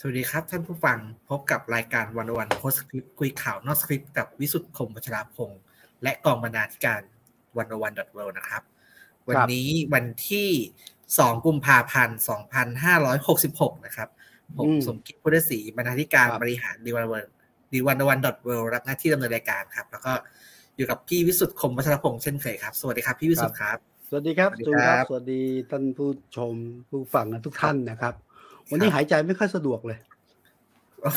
[0.00, 0.98] สวัสดีครับท่านผู้ฟัง
[1.28, 5.60] พบกับรายการวันวันโพสคลิปคุยข่าวนอกสคริปต์กับวิสุทธ์คมวัชราพงศ์
[6.02, 7.00] และกองบรรณาธิการ
[7.56, 8.62] วันวันดอทเวนะครับ
[9.28, 10.48] วันนี้วันที่
[10.98, 12.18] 2 กุมภาพันธ์
[13.20, 14.08] 2566 นะครับ
[14.56, 17.24] ผมอืมสมคิดพุทธศรีบรรณาธิการครับบริหารดีวันวัน
[17.72, 20.12] ดีวันวันดอทเวรับหน้าที่ดำเนินรายการครับ แล้วก็
[20.76, 23.78] อยู่กับพี่วิสุทธ์คมวัชรพงศ์เช่นเคยครับ สวัสดีครับพี่วิสุทธ์ครับ
[24.08, 26.52] สวัสดีครับสวัสดีจูนคครัรับบสวัสดีท่านผู้ชม
[26.88, 28.14] ผู้ฟังกันทุกท่านนะครับ
[28.70, 29.98] วันนี้หายใจไม่ค่อยสะดวกเลย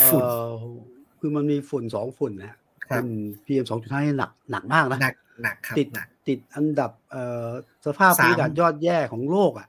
[0.08, 0.54] ฝุ่นเอ่อ
[1.20, 2.54] คือมันมีฝุ่นสองฝุ่นนะ
[2.90, 3.08] ครับฝุ่น
[3.46, 7.48] PM สองจุดห้านี่หนักหนักมากนะหนักหนักครับติดหนักติดอันดับเอ่อ
[7.86, 9.68] สภาพสามภูมิอากาศยอดแย่ของโลกอะ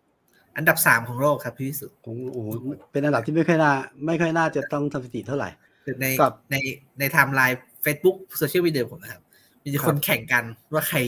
[0.56, 2.48] อันดับสามของโลกครับพี่วิสุทธิ์ของโอ้โห
[2.92, 3.72] เป็นอันดับที่ไม่ค่อยน่า
[4.06, 5.48] ไม่ค่อยน่าจะต้องทำสถิติเท่าไหร่
[5.84, 6.56] คือในครับใน
[6.98, 9.22] ในไทม์ไลน์ Facebook โซเชียลมีเดียผมนะครับ
[9.62, 10.98] มีแต่คนครับแข่งกันว่าใคร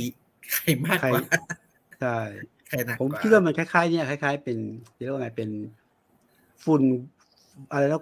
[0.52, 1.36] ใครมากกว่าใคร
[2.00, 2.18] ใช่
[2.68, 4.58] ใครหนักผมกว่าคิดว่ามันคล้ายๆเนี่ยคล้าย ๆ เป็น
[4.96, 5.48] เรียกว่าไงเป็น
[6.64, 6.82] ฝุ่น
[7.70, 8.00] อะไรแล้ว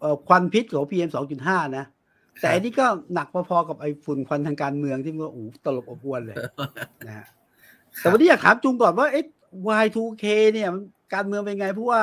[0.00, 1.10] เอ่อควันพิษของ PM
[1.42, 1.84] 2.5 นะ
[2.40, 6.36] แต่อันนี้ก็หนักพอๆกับไอ้ฝุ่นควันทางการเมืองที่มันโอ้โหตลบอบอวนเลย
[7.06, 7.26] นะฮะ
[7.98, 9.24] แต่วันนี้อยากถามจุงก่อนว่าเอ๊ะ
[9.84, 10.82] Y2K เนี่ยมัน
[11.14, 12.02] การเมืองเป็นไงเพราะว่า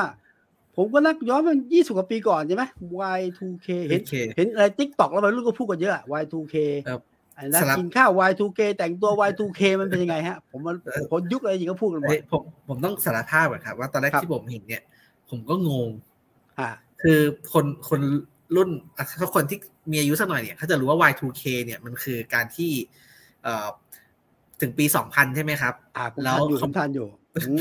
[0.76, 2.64] ผมก็นักย้อนมัน20กว่าปีก่อนใช่ไหม
[3.20, 6.56] Y2K เห็นโอเคเห็นอะไรติ๊กตอกแล้วมันรุ่นก็พูดกันเยอะอะ Y2K
[6.88, 7.02] ครับ
[7.36, 10.76] ไอ้นักสลับกินข้าว Y2K แต่งตัว Y2K มันเป็นยังไงฮะ ผมมัน
[11.12, 14.82] ผมยุคอะไรจริงก็พูดกันบ่อเฮ้ยยผมผมต้องสารภาพก่อนครับ ว่าตอนแรกครับที่ผมเห็นเนี่ย
[15.30, 15.90] ผมก็งง
[16.60, 16.70] อ่า
[17.02, 17.20] คือ
[17.54, 18.02] คนคน
[18.56, 19.58] รุ่นอะถ้าคนที่
[19.92, 22.72] มีอายุสักหน่อยเนี่ยเขาจะรู้ว่า Y2K เนี่ยมันคือการที่
[23.44, 23.68] เอ่อ
[24.62, 27.08] ถึงปี 2000 ใช่ไหมครับอ่าผมแล้วทันอยู่คผอมมทันอยู่
[27.48, 27.60] อืม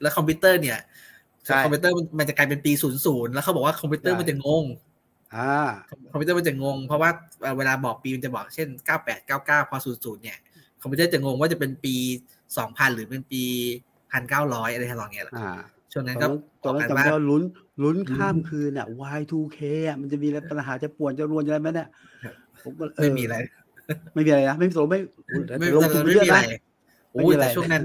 [0.00, 0.78] แล้วคอมพิวเตอร์เนี่ย
[1.46, 2.72] ใช่คอมพิวเตอร์มันมันจะกลายเป็นปี
[3.04, 4.64] 00 แล้วเขาบอกว่าคอมพิวเตอร์ใช่มันจะงง
[5.34, 5.68] อ่า
[6.12, 7.10] คอมพิวเตอร์มันจะงง เพราะว่า
[7.42, 8.68] เอ่อเวลาบอกปีมันจะบอกเช่น
[9.04, 10.38] 98 99 พอ 00 เนี่ย
[10.80, 11.94] คอมพิวเตอร์จะงงว่าจะเป็นปี
[12.44, 13.42] 2000 หรือเป็นปี
[14.04, 15.60] 1900 อะไรทำนองเนี้ยแหละอ่า
[15.96, 17.42] ช่วงตนั้อนนก็นั้นตอนนั้นบจำกได้ว่าว่าลุ้น
[17.82, 18.86] ลุ้นข้ามอืมคืนอะ
[19.18, 19.58] Y2K
[19.88, 21.88] อะมันจะมีอะไรปัญหาจะป่วนจะรวนจะอะไรไหมเนี่ย
[22.24, 23.36] ครับผมก็เไม่มีอะไร
[24.14, 25.00] ไม่มีอะไรนะไม่มีตัวไม่
[25.60, 26.60] ไม่ลงทุนไปไม่เยอะมีอะไรนะ
[27.10, 27.84] โอ้ไม่มียอะไรแต่ช่วงนั้น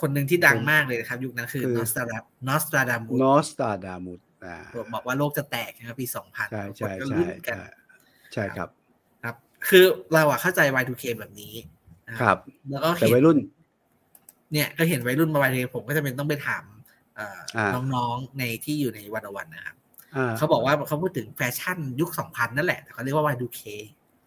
[0.00, 2.16] คนหนึ่งที่ดังผมมากเลยนะครับ ยุคนั้นคือคือนอสตราดา
[2.48, 4.56] นอสตราดามุนอสตาดามุดอ่า
[4.94, 7.64] บอกว่าโลกจะแตกนะครับปี2000ใช่ใช่คนก็ใช่ลุ้นกันใช่
[8.32, 8.68] ใช่ครับ
[9.24, 9.34] ครับ
[9.68, 11.54] คือเราอะเข้าใจ Y2K แบบนี้
[12.08, 13.38] นะครับ แล้วก็แต่เห็นวัยรุ่น
[14.52, 16.79] เนี่ย ก็เห็นวัยรุ่นมา Y2K ผมก็จะเป็นต้องไปถามเอ่ออ่า
[17.94, 19.76] น้องๆในที่อยู่ในวันวันนะครับ
[20.16, 23.62] อ่าเขาบอกว่าเขาพูดถึงแฟชั่นยุค2000นั่นแหละแต่เขาเรียกว่า Y2K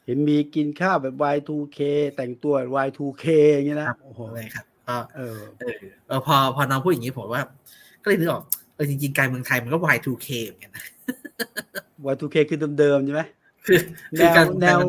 [0.06, 1.80] เห็นมีกินข้าวแบบ Y2K
[2.16, 2.56] แต่งตัว
[2.88, 5.78] Y2K อย่างเงี้ยนะครับโอ้โหเลยครับก็เออเออ
[6.08, 7.42] เออพอพอน้องพูดอย่างนี้ผมว่า
[8.04, 8.44] ก็เลยนึกออก
[8.76, 10.84] เออจริงๆการเมืองไทยมันก็ Y2K เหมือนกันนะ
[12.14, 13.22] Y2K คือเดิมๆใช่ไหม
[13.66, 13.80] คือ
[14.12, 14.80] แนคือวการแนว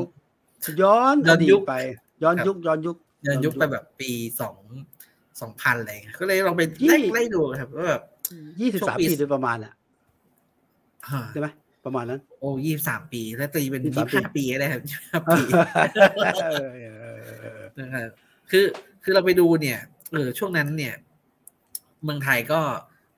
[0.82, 1.74] ย้อนย้ออนดียุตคไป
[2.22, 4.10] ย้อนครับยุคย้อนยุคย้อนยุคไปแบบปี
[4.40, 4.60] สอง
[5.40, 8.02] สองพันอะไรเงี้ยก็เลยลองไปยี่ไล่ไล่ดูครับว่าแบบ
[8.60, 9.72] ยี่สิบช่วสามงปีปีโดยประมาณอะ
[11.12, 11.48] ฮะใช่ไหม
[11.84, 15.40] ประมาณนั้น โอ้ยี่สามปี แล้วตีเป็น23ยี่ห้าปีก็ได้ครับยี่ห้าปี
[16.42, 18.08] เออเออเออเออนะครับ
[18.50, 18.64] คือ
[19.02, 19.78] คือเราไปดูเนี่ย
[20.12, 20.94] เออช่วงนั้นเนี่ย
[22.04, 22.60] เมืองไทยก็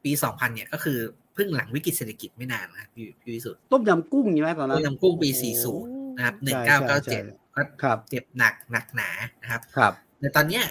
[0.04, 0.98] ปีสองพันเนี่ยก็คือ
[1.34, 7.19] เพิ่งหลังวิกฤตเศรษฐกิจไม่นานนะครับพี่พี่วิสุทธิ์ต้มยำกุ้งใช่ไหมตอนนั้นต้มยำกุ้งปีโอ้โห40นะครับใช่1997ใช่
[7.56, 9.10] ก็ครับเจ็บหนักหนักหนา
[9.43, 10.65] นะครับ ครับ แต่ตอนเนี้ย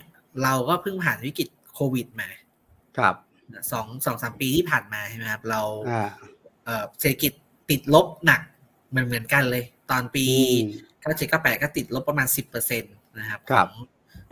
[0.43, 2.29] เราก็เพิ่งผ่านวิกฤตโควิดมา
[2.97, 3.15] ครับ
[3.71, 6.09] สองสองสามปีที่ผ่านมาใช่ไหมครับเราอ่า
[6.65, 7.31] เอ่อเศรษฐกิจ
[7.69, 8.41] ติดลบหนัก
[8.89, 10.25] เหมือนเหมือนกันเลย ตอนปี
[10.63, 12.87] อืมเก้าเจ็ดเก้าแปดก็ติดลบประมาณสิบเปอร์เซ็นต
[13.19, 13.85] นะครับครับของ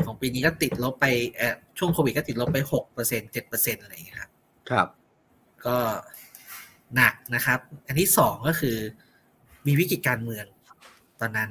[0.05, 1.05] ของปีนี้ก็ติดลบไป
[1.37, 4.31] เอ่อช่วงโควิดก็ติดลบไปหกเปอร์เซ็นเจ็ดเปอร์เซ็นอะไรอย่างเงี้ยครับ
[4.69, 4.87] ครับ
[5.65, 5.77] ก็
[6.95, 8.77] หนักนะครับ อันที่สองก็คือ
[9.67, 10.45] มีวิกฤตการเมือง
[11.21, 11.49] ตอนนั้น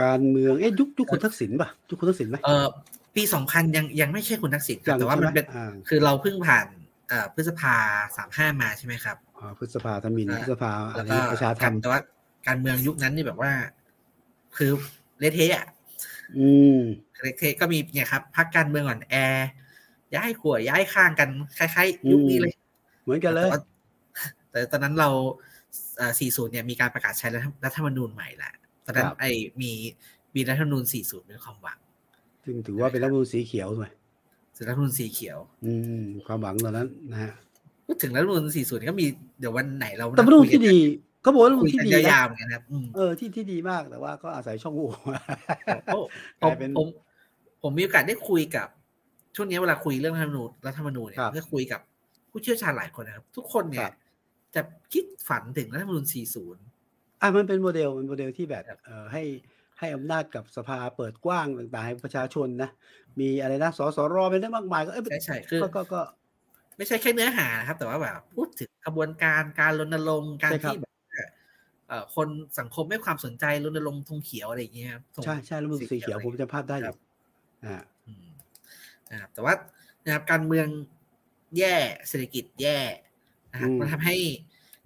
[0.00, 2.66] การเมืองเอ๊ะยุคยุคคุณทักษิณป่ะยุคคุณทักษิณไหมเออ
[3.14, 6.66] ปีสองพันยังยังไม่ใช่คุณทักษิณครัยับงแต่ว่ามันใช่ไหมเป็นอ่าคือเราเพิ่งผ่าน
[7.08, 7.74] เอ่อพฤษภา
[8.16, 12.00] สามห้ามาใช่ไหมครับอ่าพฤษภาธมินอ่าพฤษภาอะแล้วไรก็ประชาธรการมแต่ว่า
[12.46, 13.52] การเมืองยุคนั้นนี่แบบว่า
[14.56, 14.70] คือ
[15.18, 15.66] เละเทะอะ
[16.38, 16.80] อืม
[17.22, 19.14] เละเทะก็มีเนี่ยครับพักการเมืองอ่อนแอ
[20.14, 21.28] ย้ายขัวย้ายข้างกัน
[21.58, 22.52] คล้ายๆยุคนี้เลย
[23.02, 23.60] เหมือนกันเลย แต่ว่า
[24.50, 25.10] แต่ตอนนั้นเรา
[25.98, 28.52] เอ่อ40เนี่ยมีการประกาศใช้รัฐรัฐธรรมนูญใหม่แหละ
[28.84, 29.72] ตอนนั้นครับไอ้มี
[30.34, 31.78] มีรัฐธรรมนูญ40เป็นความหวัง
[32.44, 33.92] ซึ่งถือว่าเป็นรัฐธรรมนูญสีเขียวด้วย
[34.56, 35.72] ส่วนรัฐธรรมนูญสีเขียว อื
[36.02, 37.32] ม ความหวังตอนนั้นนะฮะ
[37.86, 39.06] พูดถึงรัฐธรรมนูญ40เนี่ยก็มี
[39.40, 40.76] เดี๋ยววันไหนเราแต่รัฐธรรมนูญที่ดี
[41.22, 44.88] เขาบอกว่ารัฐธรรมคุนูยญที่กันดียานะวๆเหมือนกันนะครับอืมเออที่ที่ดีมากแต่ว่าก็อาศัยช่องโหว่
[45.84, 46.02] เพราะ
[46.40, 46.88] กลายเป็นผม
[47.62, 48.68] ผมมีโอกาสได้คุยกับ
[49.36, 51.80] ช่วงนี้เวลาคุยเรื่องรัฐธรรมนูญรัฐธรรมนูญเนี่ยครับก็คุยกับ
[52.30, 53.94] ผู้เชี่ยวชาญหลายคนนะครับ ทุกคนเนี่ครัยบ
[54.54, 54.62] จะ
[54.92, 59.22] คิดฝันถึงรัฐธรรมนูญ40อะมันเป็นโมเดลเป็นโมเดลที่แบบครับเอ่อให้
[59.82, 62.70] ให้อำนาจกับสภาเปิดกว้างต่างๆให้ประชาชนนะ
[63.20, 66.00] มีอะไรนะสสรเป็นได้มากมายก็เอ้ยใช่ใช่คือก็ก็ก็
[66.76, 70.92] ไม่ไม่ใช่แค่เนื้อหานะครับ แต่ว่าแบบพูดถึงกระบวนการการรณรงค์การใช่ครับที่แบบ
[71.88, 76.96] เอ่อคนสังคมให้ความสนใจรณรงค์ธงเขียวอะไรอย่างเงี้ยครับธงใช่ใช่แล้วมันสีเขียวผมจะภาพได้อครัยู่บ
[77.64, 77.76] อ่า
[78.06, 78.26] อืม
[79.10, 79.54] นะครับแต่ว่า
[80.04, 80.66] นะครับการเมือง
[81.58, 81.74] แย่
[82.08, 82.78] เศรษฐกิจแย่
[83.52, 84.16] นะครับอืมมันทำให้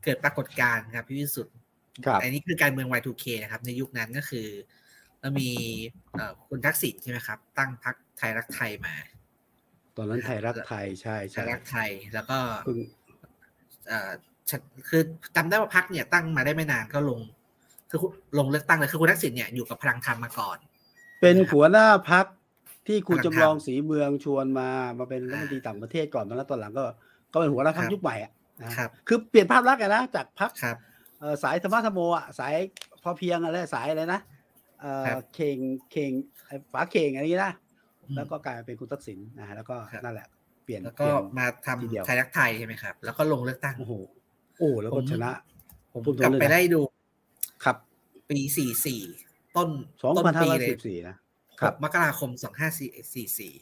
[0.05, 1.55] เกิดปรากฏการณ์ครับพี่วิสุทธ์
[2.07, 4.47] ครับอันนี้คือการเมือง Y2K นะครับ ในยุคนั้นก็คือ
[5.27, 5.53] เรามี
[6.17, 8.95] เอ่อคุณทักษิณใช่ไหมครับ ตั้งพรรคไทยรักไทยมา
[9.97, 12.79] ตอนนั้นไทยรักไทยใช่ไทใช่ยรักไทยแล้วก็เพิ่ง
[13.89, 14.11] เอ่อ
[14.51, 15.03] ฉันคือ
[15.37, 17.21] จำได้ว่าพรรคเนี่ยตั้งมาได้ไม่นานก็ลง
[17.91, 18.01] คือ
[18.39, 20.59] ลงเลือกตั้งเลยคือคุณทักษิณเนี่ยอยู่กับพลังธรรมมาก่อน
[21.21, 22.27] เป็นหัวหน้าพัก
[22.87, 24.69] ที่คุณพลังธรรมจำลองศรีเมืองชวนมา
[24.99, 26.85] มาเป็นรัฐมนตรีต่างประเทศก่อนแล้วตอนหลังก็
[27.33, 28.33] ก็เป็นหัวหน้าพักครับยุคใหม่อะ
[28.63, 30.77] นะครับคือเปลี่ยนภาพลักษณ์อะนะจากพักครับ
[31.21, 32.55] เอ่อสายธรรมะธรรมโมอะสาย
[33.03, 34.21] พอเพียงอะไรสายอะไรนะ
[34.87, 35.59] เอ่อครับเข่ง
[35.93, 36.13] เข่ง
[36.47, 37.53] ไอ้ฝาเข่งอะไรอย่างนี้นะ
[38.03, 40.27] อืมแล้วก็กลายมาเป็นคุณทักษิณนะฮะแล้วก็ครับนั่นแหละ
[40.65, 41.47] เปลี่ยนแล้วก็เปลี่ยนมา
[41.83, 43.93] ทีเดียวทำไทยรักไทยใช่ไหมครับ แล้วก็ลงเลือกตั้งโอ้โห
[44.59, 45.31] โอ้แล้วก็ผมชนะ
[45.93, 46.81] ผมพูดตรงกลับเลยนะไปได้ดู
[47.65, 47.77] ครับ
[48.29, 49.03] ปีสี่สี่
[49.57, 49.69] ต้น
[50.01, 51.17] สองต้นพันห้าปีร้อยเลยสิบสี่นะ
[51.61, 52.91] คหรับกมกราคมสองห้าสี่
[53.39, 53.53] สี่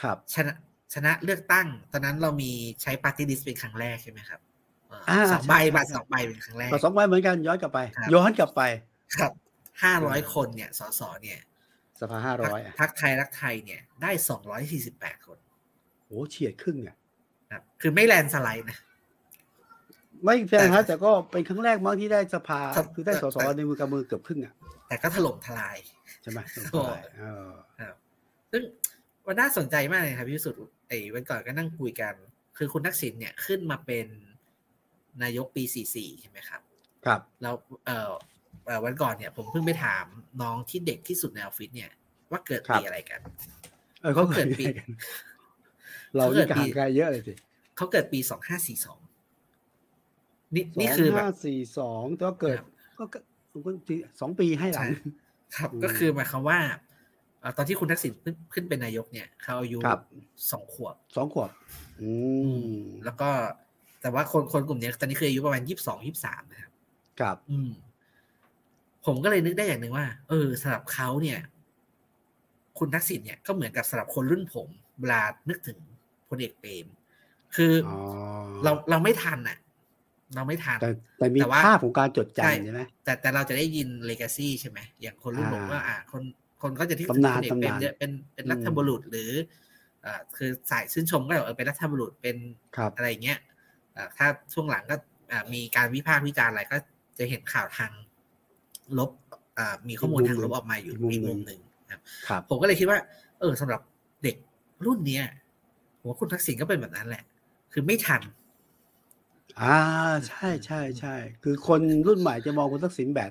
[0.00, 0.52] ครับชนะ
[0.94, 2.50] ชนะเลือกตั้ง ตอนนั้นเรามี
[2.82, 4.40] ใช้ปาร์ตี้ลิสต์เป็นครั้งแรกใช่ไหมครับ
[4.88, 8.62] เอ่ออาสองใบใช่บัตรใช่สองใบเป็นครั้งแรกก็สองใบเหมือนกันย้อนกลับไปครับย้อนกลับไป
[9.16, 9.32] ครับ
[9.82, 11.40] ห้าร้อยคนเนี่ยสสเนี่ย
[12.00, 15.38] สภาห้าพรร้อยรคอะพรรคไทยรักไทยเนี่ยได้สองร้อยสี่สิบแปดคน
[16.06, 16.96] โอ้เฉียดครึ่งอะ
[17.50, 18.78] ครับคือไม่แลนด์สไลด์นะ
[20.24, 24.54] ไม่แฟนแต่ครับแต่ก็เป็นครั้งแรกมั้งที่ได้สภาครับคือได้สสแต่ในมือกับมือเกือบครึ่งอะ
[24.88, 25.76] แต่ก็ถล่มทลาย
[26.22, 26.38] ใช่ไหม
[26.72, 26.82] โอ้
[27.18, 27.50] เออ
[27.80, 27.94] ครับ
[28.52, 28.62] ซึ่ง
[29.26, 30.54] มันน่าสนใจมากเลยครับพี่สุด
[30.88, 32.14] ไอ้วันก่อนก็นั่งคุยกัน
[32.56, 34.06] คือคุณทักษิณเนี่ยขึ้นมาเป็น
[35.22, 35.62] นายกปี
[35.94, 36.60] 44 ใช่ไหมครับ
[37.06, 37.54] ครับ แล้ว
[37.86, 38.12] เอ่อเอ่อ
[38.84, 40.04] วันก่อนเนี่ยผมเพิ่งไปถาม
[40.42, 41.90] น้องที่เด็กที่สุดในออฟฟิศเนี่ย
[42.30, 43.20] ว่าเกิดปีอะไรกัน
[44.00, 44.64] เออเขาเขาเกิเกิดดปีปี
[46.16, 47.34] เราเขาเกินี่ดปีห่างไกลเยอะเลยสิ
[47.76, 48.30] เขาเกิดปี2542
[50.54, 52.66] นี่สนี่องคือแบบห้าสี่สองก็เกิดครับ
[52.98, 53.18] ก็ก็
[54.20, 54.88] สองปีให้หลัง
[55.56, 56.58] ครับอืมก็คือหมายความว่า
[57.40, 60.00] เอ่อตอนที่คุณทักษิณขึ้นขึ้นเป็นนายกเนี่ยเขาอายุครับ
[60.50, 61.50] สองขวบสองขวบ
[62.02, 62.10] อื
[62.70, 62.72] ม
[63.04, 63.30] แล้วก็
[64.02, 66.70] แต่ว่าคนคนกลุ่มเนี้ยตอนนี้คืออายุประมาณยี่สิบสองยี่สิบสามนะครับ
[67.20, 67.70] ครับ อืม
[69.06, 71.38] ผมก็เลยนึกได้อย่างหนึ่งว่า เออสำหรับเขาเนี่ย
[72.78, 74.68] คุณทักษิณเนี่ยก็เหมือนกับสำหรับคนรุ่นผม
[75.00, 75.78] เวลานึกถึง
[76.28, 76.86] พลเอกเปรม
[77.56, 77.96] คือออ๋อ
[78.64, 79.58] เราเราไม่ทันอะ
[80.34, 80.88] เราไม่ทันแต่
[81.18, 86.22] แต่มีแต่ว่าภาพของการจดใช่จำใช่ไหมแต่แต่เราจะได้ยินเลกาซีใช่ไหมอย่างคนรุ่นผมอ่าก็อ่าคน
[86.62, 89.30] คนก็จะที่ตำนานพลเอกเปรมตำนานเยอะเป็นเป็นอืมรัฐบุรุษหรือ
[90.04, 92.36] อ่าคือสายชื่นชมก็แบบเออเป็นรัฐบุรุษเป็น
[92.76, 93.38] ครับอะไรอย่างเงี้ย
[93.96, 94.96] อ่าถ้าช่วงหลังก็
[95.32, 96.76] อ่ามีการวิพากษ์วิจารณ์อะไรก็
[97.18, 97.92] จะเห็นข่าวทาง
[98.98, 99.10] ลบ
[99.58, 102.98] อ่ามีข้อมูลอีกมุมทางลบหนึ่งออกมาอยู่อีกมุมอีกมุมหหนึ่นึ่งงครับครับ ผมก็เลยคิดว่า
[103.40, 103.80] เออสำหรับ
[104.22, 104.36] เด็ก
[104.86, 105.24] รุ่นเนี้ย
[105.98, 107.22] ผมว่าคุณทักษิณก็เป็นแบบนั้นแหละ
[107.72, 108.22] คือไม่ทัน
[109.60, 109.76] อ่า
[110.28, 113.30] ใช่ใช่ใช่คือคนรุ่นใหม่จะมองคุณทักษิณแบบ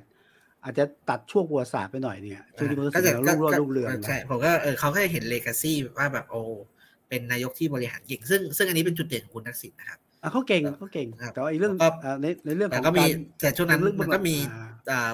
[0.64, 6.42] อาจจะตัดช่วงประวัติศาสตร์ไปหน่อยเนี่ยช่วงที่คุณทักษิณเรารุ่งโรจน์รุ่งเรืองใช่นะผมก็เออเขาก็จะเห็นเลกาซีว่าแบบโอ้
[7.10, 13.10] เป็นนายกที่บริหารเก่ง ซึ่งซึ่งอันนี้เป็นจุดเด่นของคุณทักษิณนะครับอะเขาเก่งเขาเก่งครับแต่ว่าอีกเรื่องแล้วก็อ่าในในเรื่องขแต่องก็มีาร
[13.42, 15.12] แต่ช่วงนั้นเรื่องมันก็มีอ่าอ่า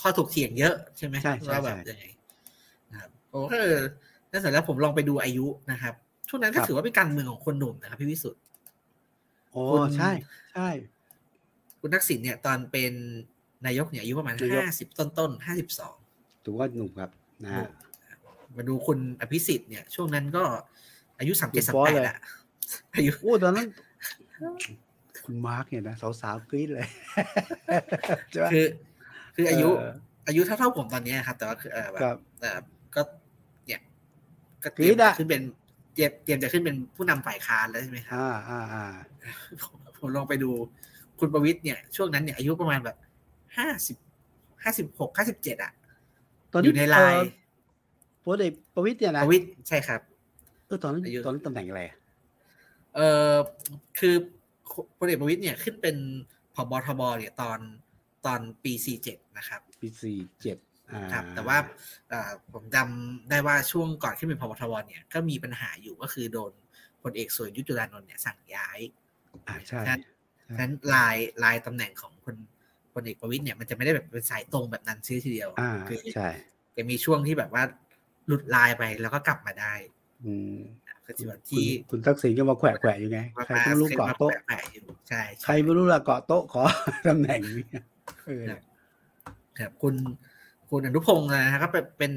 [0.00, 2.04] ข้อถกเถียงเยอะใช่ไหมใช่ใช่ว่าแบบใช่ยังไง
[2.92, 3.80] นะครับโอ้ก็เออ
[4.30, 5.94] แล้วเสร็จแล้วผมลองไปดูอายุนะครับ
[6.28, 8.40] ช่วงนั้นก็ครับถือว่าเป็นการเมืองของคนหนุ่มนะครับพี่วิสุทธ์
[9.52, 10.10] โอ้คุณใช่
[10.54, 10.68] ใช่
[11.80, 12.92] คุณทักษิณเนี่ย ตอนเป็น
[13.66, 15.94] นายกเนี่ยอายุประมาณนายกห้าสิบต้นต้นห้าสิบสอง
[16.44, 17.10] ถือว่าหนุ่มครับ
[17.44, 17.68] นะฮะ
[18.56, 20.44] มาดูคุณอภิสิทธิ์เนี่ย ช่วงนั้นก็
[21.18, 22.18] อายุสามหนุ่เจ็ดมสามฟ้อแปดเลยอะ
[22.94, 23.68] อายุโอ้ตอนนั้น
[25.24, 26.88] คุณมาร์กเนี่ยนะสาวๆกรี๊ดเลย
[28.30, 28.66] ใช่ไหมคือ
[29.34, 29.94] คืออายุเออ
[30.26, 32.58] อายุเท่าๆผมตอนเนี้ยครับ แต่ว่าคือเออแบครับบเออ
[32.94, 33.02] ก็
[33.66, 33.80] เนี่ย
[34.64, 35.42] ก็เตกรี๊รียมดอะจะขึ้นเป็น
[35.94, 38.84] เตรียมเตรียมจะขึ้นเป็นผู้นำฝ่ายค้านแล้วใช่ไหมครับอ่าอ่าอ่า
[39.62, 40.50] ผมผมลองไปดู
[41.18, 42.96] คุณประวิทย์เนี่ยช่วงนั้นเนี่ยอายุประมาณแบบ
[43.58, 43.96] ห้าสิบ
[44.62, 45.72] ห้าสิบหกห้าสิบเจ็ดอะ
[46.52, 47.30] ตอนอนี้ยู่ในไลน์
[48.24, 50.00] พลเอกประวิตยเนี่ยปนะระวิทย์ใช่ครับ
[50.66, 51.96] เออตอนนั้นอายุตอนนั้นตำแหน่งอะไรอะ
[52.94, 53.00] เอ
[53.32, 53.34] อ
[53.98, 54.14] คือ
[54.98, 55.96] พลเอกประวิตยเนี่ยขึ้นเป็น
[56.54, 57.58] ผบทบเนี่ยตอน
[58.26, 60.56] ตอนปีสี่เจ็ดนะครับ ปีสี่เจ็ด
[60.90, 61.58] อ่าครับแต่ว่า
[62.08, 66.52] เอ่อผมจำได้ว่าช่วงก่อนขึ้นเป็นพบทบเนี่ยก็มีปัญหาอยู่ก็คือโดน
[67.02, 68.78] พลเอกสวยยุทธจุลานนท์เนี่ยสั่งย้าย
[69.48, 70.00] อ่าใช่ฉะนั้น
[70.48, 72.36] ฉะนั้นลายลายตำแหน่งของพล
[72.94, 76.28] พลเอกประวิตยเนี่ยมันจะไม่ได้แบบเป็นสายตรงแบบนั้นซีทีเดียวอ่าคือใช่
[76.76, 77.62] จะมีช่วงที่แบบว่า
[78.26, 79.74] หลุดลายไปแล้วก็กลับมาได้
[80.24, 80.58] อืม
[81.06, 86.62] ก็จะแบบคุณที่คุณทักษิณก็มาแขวะแขวะอยู่ไงมาใครก็ไม่รู้ขึ้นเกาะมาโต๊ะแปะๆอยู่ใช่ใครไม่รู้ละเกาะโต๊ะขอ
[87.06, 87.82] ตำแหน่งนี้เออ
[89.60, 89.94] ครับคุณ
[90.70, 92.12] คุณอนุพงศ์นะครับก็เป็นเป็น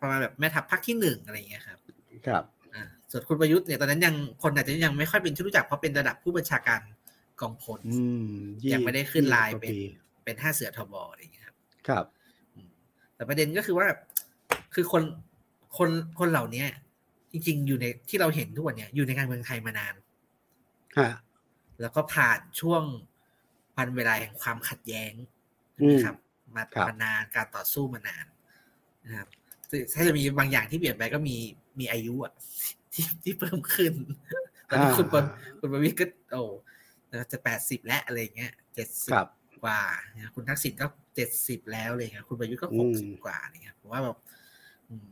[0.00, 1.78] ประมาณแบบแม่ทัพภาคที่หนึ่งอะไรอย่างเงี้ยครับ
[2.26, 6.80] ครับอ่าส่วนคุณประยุทธ์เนี่ยตอนนั้นยังคนอาจจะยังไม่ค่อยเป็นที่รู้จักเพราะเป็นระดับผู้บัญชาการ
[7.40, 8.32] กองพลอืม
[8.72, 9.78] ยังไม่ได้ขึ้นไลน์ยี่สิบกเป็นว่าปี
[10.24, 11.56] เป็นห้าเสือทบอะไรอย่างเงี้ยครับ
[11.88, 12.04] ครับ
[12.54, 12.68] อืม
[13.14, 13.86] แต่ประเด็นก็คือว่า
[14.74, 15.02] คือคน
[15.78, 16.64] คนคนเหล่านี้
[17.32, 19.94] จริง ๆ อยู่ในที่เราเห็นทุกวันเนี้ยอยู่ในการเมืองไทยมานาน
[20.98, 21.10] ฮะ
[21.80, 22.82] แล้วก็ผ่านช่วง
[23.78, 25.12] วันเวลาแห่งความขัดแย้ง
[25.80, 26.16] อืมนะครับ
[26.56, 28.26] มาครับมานานการต่อสู้มานาน
[29.04, 29.28] นะครับ
[29.70, 31.36] ซึ่งถ้าจะมีบางอย่างที่เปลี่ยนไปก็มี
[31.80, 32.32] มีอายุอะ
[32.92, 33.92] ที่ที่เพิ่มขึ้น
[34.68, 35.24] ตอนนี้คุณปน
[35.58, 36.42] คุณประวิตรก็โอ้
[37.32, 39.28] จะแปดสิบแล้วอะไรอย่างเงี้ยเจ็ดสิบครับ
[39.64, 39.82] กว่า
[40.16, 44.16] นะคุณทักษิณก็เจ็ดสิบแล้วอะไรเงี้ยคุณประยุทธ์ก็อืหมกสิบกว่าอะไรเงี้ยผมว่าแบบ
[44.88, 45.08] อืม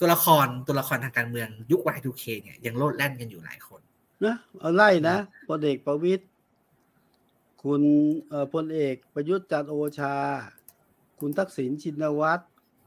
[0.00, 3.80] ตัวละครตัวละครทางการเมืองยุค Y2K เนี่ยยังโลดแล่นกันอยู่หลายคน
[4.24, 5.16] นะเอาไล่นะ
[5.48, 6.24] พลเอกประวิตย
[7.64, 7.82] คุณ
[8.28, 10.14] เอ่อพลเอกประยุทธ์จันทร์โอชา
[11.20, 12.44] คุณทักษิณชินวัตร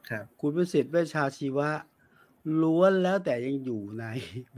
[0.10, 1.70] ครับคุณวิสิทธิ์เวชชาชีวะ
[2.62, 4.06] ล้วนแล้วแต่ยังอยู่ใน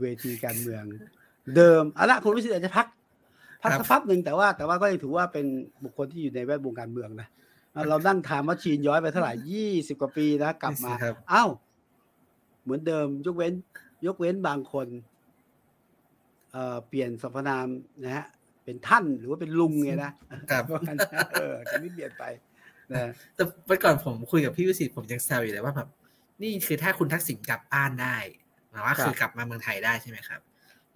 [0.00, 0.84] เวทีการเมือง
[1.56, 2.86] เดิมเอาละคุณวิสิทธิ์อาจจะพัก
[3.62, 5.46] พักครับสักพักหนึ่งแต่ว่าแต่ว่าก็ยังถือว่าเป็น
[5.82, 7.28] บุคคลที่อยู่ในแวดวงการเมืองนะ
[7.74, 11.50] อะเรานั่งถามว่าชีนย้อยไปเท่าไหร่ยี่สิบกว่าปีนะกลับมาครับอ้าว
[12.62, 13.52] เหมือนเดิมยกเว้น
[14.06, 14.86] ยกเว้นบางคน
[16.52, 17.66] เอ่อเปลี่ยนสรรพนาม
[18.04, 18.26] นะฮะ
[18.64, 20.12] เป็นท่านหรือว่าเป็นลุงไงนะ
[20.50, 22.24] ครับว่างั้นนะเออจะไม่เปลี่ยนไป
[22.92, 25.88] นะแต่เมื่อก่อนผมคุยกับพี่วิสิทธิ์ผมยังแซวอยู่เลยว่าแบบ
[26.42, 28.16] นี่คือถ้าคุณทักษิณกลับบ้านได้
[28.70, 30.40] หมายว่าครับคือกลับมาเมืองไทยได้ใช่ไหมครับ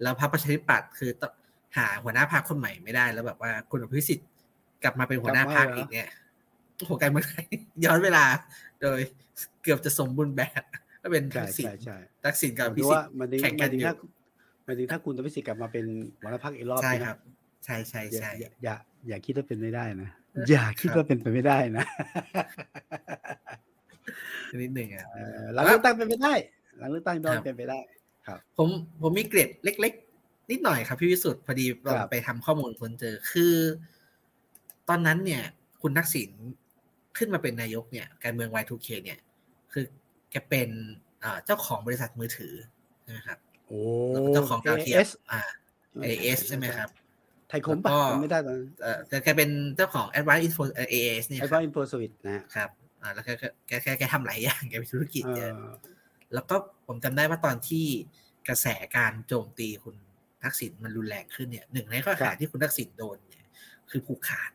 [0.01, 1.31] แล้วพรรคประชาธิปัตย์คือต้อง
[1.77, 4.27] หาหัวหน้าพรรคคนใหม่ไม่ได้แล้วแบบว่าคุณอภิสิทธิ์
[4.83, 6.09] กลับมาเป็นหัวหน้าพรรคอีกเนี่ย
[6.77, 7.45] โอ้โหการเมืองไทย
[7.85, 8.25] ย้อนเวลา
[8.81, 8.99] โดย
[9.63, 10.61] เกือบจะสมบูรณ์แบบ
[11.01, 13.95] ก็เป็นใช่ทักษิณใช่ใช่ทักษิณกับอหภิรือสิทว่าธิ์มันถึงแข่งมักันนถึงอยู่ถ้า
[14.67, 15.85] มันถึงถ้าคุณทวิสิทธิ์กลับมาเป็น
[16.21, 17.19] หัวหน้าพรรคอีกรอบใช่นะครับ
[17.65, 18.75] ใช่ใช่อย่าใช่อย่าอย่า
[19.07, 20.09] อย่าคิดว่าเป็นไม่ได้นะ
[20.49, 21.85] อย่าคิดว่าเป็นไปไม่ได้นะ
[24.61, 26.33] นิดหนึ่งอะเออหลังเลือกตั้งเป็นไปได้
[26.77, 27.79] หลังเลือกตั้งต้องครับเป็นไปได้
[28.57, 28.67] ผม
[29.01, 33.55] ผมมีเกร็ดเล็ก ๆ นิดหน่อยครับพี่วิสุทธ์พอดีเราครับไปทำข้อมูลค้นเจอคือ
[34.89, 35.43] ตอนนั้นเนี่ย
[35.81, 36.29] คุณทักษิณ
[37.17, 39.19] ขึ้นมาเป็นนายกเนี่ย การเมือง Y2K เนี่ย
[39.73, 39.85] คือ
[40.31, 40.69] แกเป็น
[41.21, 42.53] เอ่อเจ้าของบริษัทมือถือ
[43.03, 43.79] ใช่ไหมครับโอ้
[44.33, 45.41] เจ้าของดาวเทียม AS อ่า
[46.05, 46.89] AS ใช่ไหมครับ
[47.49, 52.69] ไทยคมปะแล้วก็จำไม่ได้ตอนนั้นเอ่อแต่แกเป็นเจ้าของ Advanced Info เอ่อ AS เนี่ยไอคคอรันบอินโฟสวิตนะฮะครับ
[53.01, 55.65] อ่าแล้วแกแกแกแกแกทำหลายอย่างแกเป็นธุรกิจเอเยอะอ
[56.33, 56.55] แล้วก็
[56.87, 57.85] ผมจำได้ว่าตอนที่
[58.47, 59.95] กระแสการโจมตีคุณ
[60.43, 63.45] ทักษิณมันรุนแรงขึ้นเนี่ยหนึ่งในข้อหาที่คุณทักษิณโดนเนี่ย
[63.89, 64.51] คือผูกขาด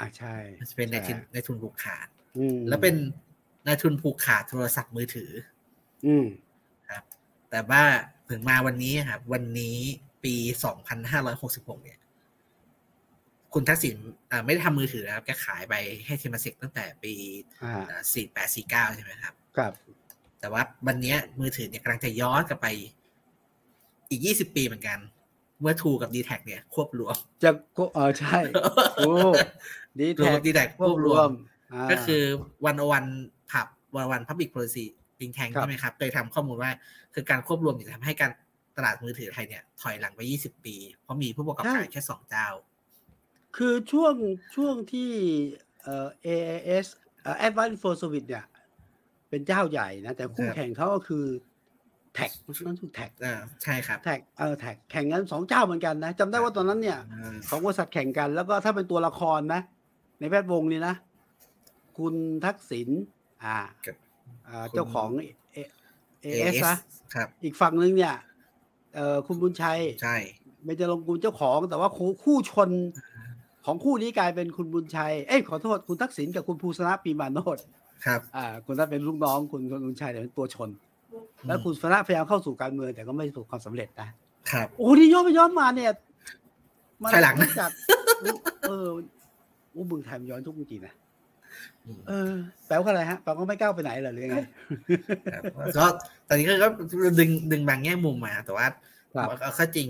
[0.00, 2.94] อะใช่มันจะเป็นในายทุนใช่ในายทุนผูกขาดอืมแล้วเป็น
[3.66, 5.30] นายทุนผูกขาดโทรศัพท์มือถือ
[6.06, 6.26] อืม
[6.88, 7.02] ครับ
[7.50, 7.82] แต่ว่า
[8.28, 9.78] ถึงมาวันนี้ครับ วันนี้
[10.24, 10.34] ปี
[10.64, 11.98] สองพันห้าร้อยหกสิบหกเนี่ย
[13.54, 13.96] คุณทักษิณ
[14.30, 15.74] อ่าไม่ได้ทำมือถือนะครับแกขายไป
[16.06, 17.12] ให้เทมาเส็กตั้งแต่ปี
[17.62, 19.72] อ่าสี่แปดสี่เก้าใช่ไหมครับ ครับ
[20.40, 22.66] แต่ว่าวันเนี้ยมือถือเนี่ยกำลังจะย้อนกลับไป
[24.10, 24.98] อีกยี่สิบปีเหมือนกัน
[25.60, 28.38] เมื่อทรูกับดีแทคเนี่ย ควบรวม จะก็เออใช่
[28.96, 29.12] โอ้
[29.98, 31.32] ดีทูแท็กับดีแท็คคววบบรรววมม
[31.90, 32.22] ก็คือ
[32.64, 33.04] วันวัน
[33.50, 34.84] ผับวันวันพับบิ c โพลิซี
[35.18, 36.70] ปิงแทงครับใช่ไหมครับเคยทำข้อมูลว่า
[37.14, 38.30] คือการควบรวมเนี่ยจะทำให้การ
[38.76, 42.48] ตลาดมือถือไทยเนี่ยถอยหลังไปยี่สิบปี เพราะมีผู้ประกอบการแค่สองเจ้า
[43.56, 44.14] คือช่วง
[44.54, 45.10] ช่วงที่
[45.82, 46.86] เอ่อ AIS
[47.22, 48.44] เอ่อ Advanced Info Service เนี่ย
[49.30, 51.24] เป็นเจ้าใหญ่นะ แต่คู่ครับแข่งเขาก็คือ
[52.14, 52.30] แท็ก
[52.66, 59.60] นั่นคือแท็กอ่าใช่ครับแท็กเออแท็กแข่งกันสองเจ้าเหมือนกันนะจำได้ว่าตอนนั้นเนี่ยอ่าสองบริษัทแข่งกัน แล้วก็ถ้าเป็นตัวละครนะ
[60.20, 60.94] ในแวดวงนี้นะ
[61.98, 62.88] คุณทักษิณ
[63.44, 63.96] อ่ากับ
[64.48, 65.08] อ่าคุณเจ้าของ
[65.52, 65.58] เอ
[66.22, 66.76] เอเอส AS นะ
[67.14, 68.14] ครับอีกฝั่งหนึ่งเนี่ย
[68.94, 70.16] เอ่อคุณบุญชัย ใช่
[70.64, 72.70] ไม่จะลงกุลเจ้าของ แต่ว่าคู่คู่ชน
[73.66, 77.58] ของคู่นี้กลายเป็นคุณบุญชัย เอ้ยขอโทษคุณทักษิณกับคุณภูสนะปีมาโนด
[78.06, 80.68] ครับอ่าคุณทักเป็นลูกน้องคุณคุณบุญชัยเนี่ยเป็นตัวชน
[81.46, 84.08] แล้วคุณสนะพยายามเข้าสู่การเมืองแต่ก็ไม่ประสบความสำเร็จนะ
[84.50, 85.92] ครับโอ้นี่ย้อนไปย้อนมาเนี่ย
[87.02, 87.70] มันภายหลังนะจาก
[88.68, 88.88] เออ
[89.72, 90.94] โอ้เมืองไทยมันย้อนทุกจริงๆนะ
[91.86, 92.32] อืมเออ
[92.66, 94.38] แปลว่าอะไรฮะแปลว่าไม่ก้าวไปไหนเหรอหรือยังไง
[95.34, 95.42] ครับ
[95.78, 95.86] ก็
[96.30, 98.66] ตอนนี้ก็ก็ดึงดึงบางแง่มุมมา แต่ว่า
[99.14, 99.88] ครับเอาเข้าจริง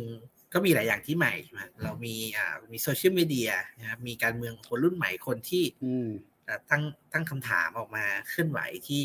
[0.53, 6.09] ก็มีหลายอย่างที่ใหม่ใช่ไหมเรามีอ่ามีโซเชียลมีเดียนะครับมีการเมืองคนรุ่นใหม่คนที่อืม
[6.45, 6.83] เอ่อตั้ง
[7.13, 9.03] ตั้งคำถามออกมาเคลื่อนไหวที่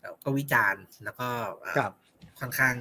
[0.00, 1.28] เอ่อก็วิจารณ์แล้วก็
[1.60, 1.92] เอ่อครับ
[2.40, 2.74] ค่อนข้าง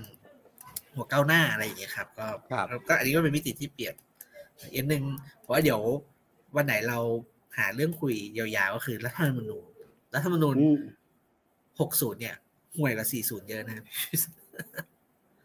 [0.93, 3.95] หัวก้าวหน้าอะไรอย่างเงี้ยครับ ก็ครับก็อันนี้ก็เป็นมิติที่เปลี่ยน
[4.73, 5.03] อีกหนึ่ง
[5.41, 5.81] เพราะว่าเดี๋ยว
[6.55, 6.99] วันไหนเรา
[7.57, 9.67] หาเรื่องคุยยาวๆก็คือรัฐธรรมนูญ
[10.13, 10.79] รัฐธรรมนูญอืม
[11.79, 12.35] หกศูนย์เนี่ย
[12.77, 13.85] ห่วยกว่าสี่ศูนย์เยอะนะครับ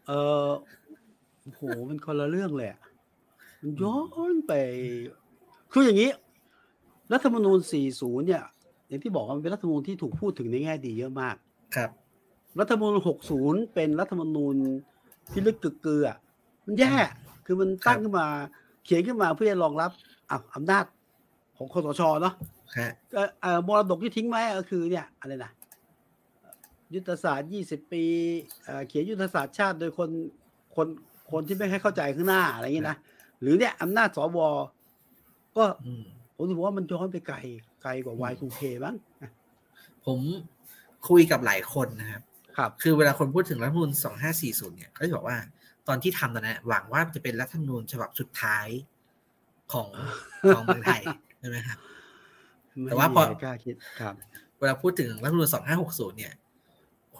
[0.07, 0.11] เอ
[0.47, 0.49] อ
[1.43, 2.79] โอ้โหมันคนละเรื่องเลยอะ
[3.61, 3.97] มันย้อ
[4.31, 4.53] นไป
[5.71, 6.11] คืออย่างนี้
[7.13, 7.59] รัฐธรรมนูญ
[7.93, 8.43] 40เนี่ย
[8.87, 11.35] อย่างที่บอกว่ามันเป็นรัฐธรรมนูญที่ถูกพูดถึงในแง่ดีเยอะมาก
[11.75, 11.89] ครับ
[12.59, 13.01] รัฐธรรมนูญ
[13.41, 14.55] 60เป็นรัฐธรรมนูญ
[15.31, 16.17] ที่ลึกกึกกืออะ
[16.65, 16.93] มันแย่
[17.45, 18.27] คือมันตั้งขึ้นมา
[18.85, 19.91] เขียนขึ้นมาเพื่อจะรองรับ
[20.29, 20.85] อะอำนาจ
[21.57, 22.33] ของคอสชเนาะ
[22.79, 25.51] ฮะเอ่อเอ่อมรดกที่ทิ้งไว้ก็คือเนี่ยอะไรนะ
[26.95, 28.05] ยุทธศาสตร์ 20 ปี
[28.63, 30.09] เอ่อเขียนยุทธศาสตร์ชาติโดยคน
[30.75, 30.87] คน
[31.31, 32.97] คนที่ไม่ให้เข้าใจข้างหน้าอะไรอย่างนี้นะ
[33.41, 34.37] หรือเนี่ยอำนาจสว
[35.57, 36.03] ก็อืม
[36.35, 37.37] ผมถือว่ามันย้อนไปไกล
[37.83, 38.95] ไกลกว่า Y2K มั้ง
[40.05, 40.19] ผม
[41.09, 42.21] คุยกับหลายคนนะครับ
[42.57, 43.91] ครับ คือเวลาคนพูดถึงรัฐธรรมนูญ
[44.33, 45.37] 2540 เนี่ยเขาจะบอกว่า
[45.87, 48.67] ตอนที่ทำตอนนั้นหวังว่าจะเป็นรัฐธรรมนูญฉบับสุดท้าย
[49.73, 49.89] ของ
[50.55, 51.01] ของเมืองไทย
[51.39, 51.77] ใช่ไหมครับ
[52.83, 54.13] แต่ว่าพอไม่มีใครกล้าคิดครับ
[54.59, 55.49] เวลาพูดถึงรัฐธรรมนูญ
[55.83, 56.33] 2560 เนี่ย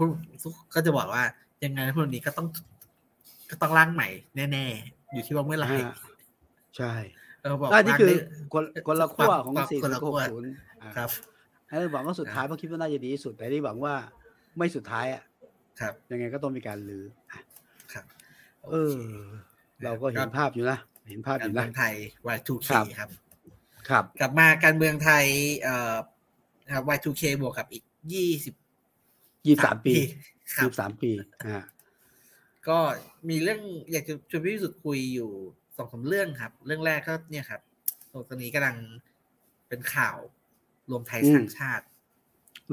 [0.02, 0.10] คุณ
[0.74, 1.24] ก็จะบอกว่า
[1.64, 2.48] ยังไงรัฐธรรมนูญนี้ก็ต้อง
[3.50, 5.94] ก็ต้องร่างใหม่แน่ๆ อยู่ที่ว่าเมื่อไหร่อ่า
[6.78, 6.94] ใช่
[7.42, 10.52] เออบอกอ่านี่คือร่างได้คนคนละขั้วของความสี่คนละขั้วศูนย์
[10.98, 11.10] ครับ
[11.70, 13.94] ให้หวังว่าสุดท้ายเพราะคิดว่าน่าจะดีที่สุด แต่ที่หวังว่า
[14.58, 15.24] ไม่สุดท้ายอะ
[15.80, 17.42] ครับ ยังไงก็ต้องมีการลืออะ
[17.94, 18.06] ครับ
[18.70, 18.98] เออ
[19.84, 20.78] เราก็เห็นภาพอยู่นะ
[21.10, 21.94] เห็นภาพอการยู่เมืนะองไทย
[22.36, 23.10] Y2K ครับครับ
[23.90, 25.26] ครับ กลับมาการเมืองไทย
[25.62, 25.96] เอ่อ
[26.76, 28.54] ครับ Y2K บวกกับอีกยี่สิบ
[29.46, 29.94] ยี่สามปี
[30.54, 31.12] ครัยี่บสามปี
[31.46, 31.58] อ่า
[32.68, 32.78] ก็
[33.30, 35.32] มีเรื่องอยากจะชวนพี่วิสุทธ์คุยอยู่
[35.78, 37.62] สองสามเรื่องครับ เรื่องแรกก็เนี่ยครับ
[38.30, 38.78] ตอนนี้กำลัง
[39.70, 40.18] เป็นข่าว
[40.90, 41.86] รวมไทยสร้างชาติ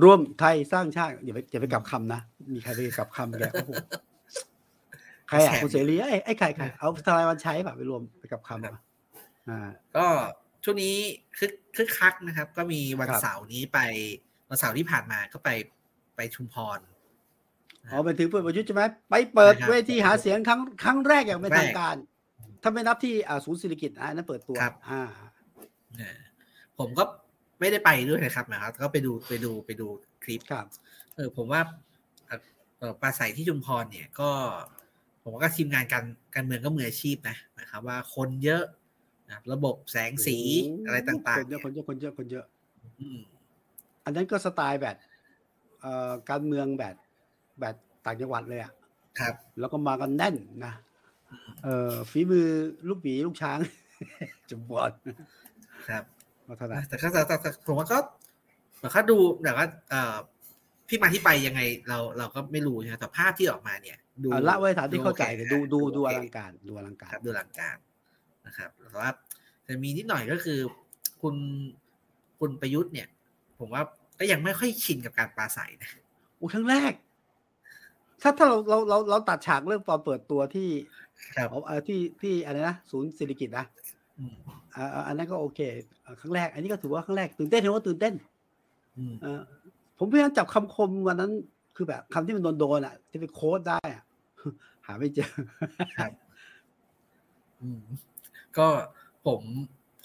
[0.02, 2.20] ร่วมไทยสร้างชาติอย่าไปอย่าไปกลับคำนะ
[2.54, 3.70] มีใครไปกลับคำแกโอ้โห
[5.28, 8.82] ใครอะแฉคุณเสรีไอ้ไอ้ใครใครเอาทนายวันชัยป่ะไปรวมไปกลับคำครับอะ
[9.48, 10.06] อ่าก็
[10.64, 10.94] ช่วงนี้
[11.38, 13.78] คึกคึกคักนะครับ ก็มีวันครับเสาร์นี้ไป
[14.48, 15.48] วันเสาร์ที่ผ่านมาก็ไป
[16.18, 16.78] ไปชุมพร
[17.90, 21.96] อ๋อไปถึงเปิดประยุทธ์ใช่ไหมไปเปิดนะครับเวทีหาเสียงครั้งครั้งแรกอย่างเป็นแรกทางการ
[22.62, 25.02] ถ้าไม่นับที่อ่าศูนย์ศิริกิตอ่านั่นเปิดตัวครับอ่า
[25.96, 26.16] เออ
[26.78, 27.04] ผมก็
[27.60, 29.86] ไม่ได้ไปด้วยนะครับนะครับ ก็ไปดูไปดูไปดู
[30.24, 30.66] คลิปครับ
[31.14, 31.60] เออผมว่า
[32.26, 32.40] เอ่อ
[32.78, 34.30] เอ่อปราศัยที่ชุมพรเนี่ยก็
[35.22, 38.64] ผมว่าก็ทีมงานการการเมืองก็มืออาชีพนะนะครับ ว่าคนเยอะ
[39.26, 42.44] นะครับระบบแสงสีโโหอะไรต่างคนๆเยเนี่อะยคนเยอะคนเยอะคนเยอะ
[43.00, 43.18] อืม
[44.04, 45.07] อันนั้นก็สไตล์แบบเอ่อ
[46.30, 46.94] การเมืองแบบ
[47.60, 48.72] แบบต่างจังหวัดเลยอะ
[49.20, 50.72] ครับ แล้วก็มากันแน่นนะ
[51.62, 52.46] เอ่อฝีมือ
[52.88, 53.58] ลูกหมีลูกช้าง
[54.50, 54.92] จุมบอล
[55.88, 56.04] ครับ
[56.46, 57.98] มาถนัดแต่ก็แต่แต่แต่ผมว่าก็
[58.80, 60.16] แต่ก็ดูแบบว่าเอ่อ
[60.88, 67.76] ที่มาที่ไปยังไงเราเราก็ไม่รู้นะแต่ภาพที่ออกมาเนี่ย ดูอะละไว้ฐานที่เข้าใจโอคดูดูดูโออเคลังการดูอลังการครับดูหลังการ
[68.46, 69.10] นะครับแต่ว่า
[69.66, 70.58] จะมีนิดหน่อยก็คือ
[71.22, 71.34] คุณ
[72.38, 73.08] คุณประยุทธ์เนี่ย
[73.58, 73.82] ผมว่า
[74.18, 75.90] ก็ยังไม่ค่อยชินกับการปราศัยนะ
[76.36, 76.92] โอ้ครั้งแรก
[78.22, 80.68] ถ้าถ้าเราเราเราเราตัดฉากเรื่องตอนเปิดตัวที่
[81.36, 83.64] ครับเอาเอาที่ที่อะไรนะศูนย์เศรษฐกิจนะ
[84.18, 84.34] อืม
[84.76, 85.60] อ่าอ่าอันนั้นก็โอเค
[86.04, 88.14] อ่าครั้งแรก อันนี้ก็ถือว่าครั้งแรกตื่นเต้นเห็นว่าตื่นเต้น
[88.98, 89.40] อืมเอ่อ
[89.98, 91.32] ผมพยายามจับคำคมวันนั้น
[91.76, 94.02] คือแบบคำที่มันโดนๆอะที่ไปโค้ดได้อะ
[94.86, 95.32] หาไม่เจอ
[95.98, 96.12] ครับ
[97.60, 97.82] อืม
[98.58, 98.66] ก็
[99.26, 99.40] ผม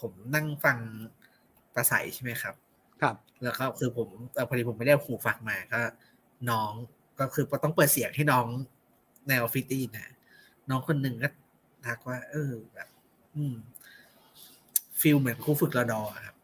[0.02, 0.78] ผมนั่งฟัง
[1.76, 2.56] ปราศัยใช่ไหมครับ
[3.02, 5.82] ครับแล้วก็คือผมเอ่อพอดีผมไม่ได้เอาหูฟังมาก็
[6.50, 6.72] น้อง
[7.20, 8.46] ก็คือต้องเปิดเสียงให้น้อง
[9.28, 10.10] ในออฟฟิศได้ยินนะ
[10.70, 11.30] น้องคนหนึ่งก็
[11.86, 12.88] ทักว่า เออแบบ
[13.36, 13.56] อืม
[15.02, 16.36] ฟิลเหมือนครูฝึกระดออะครับ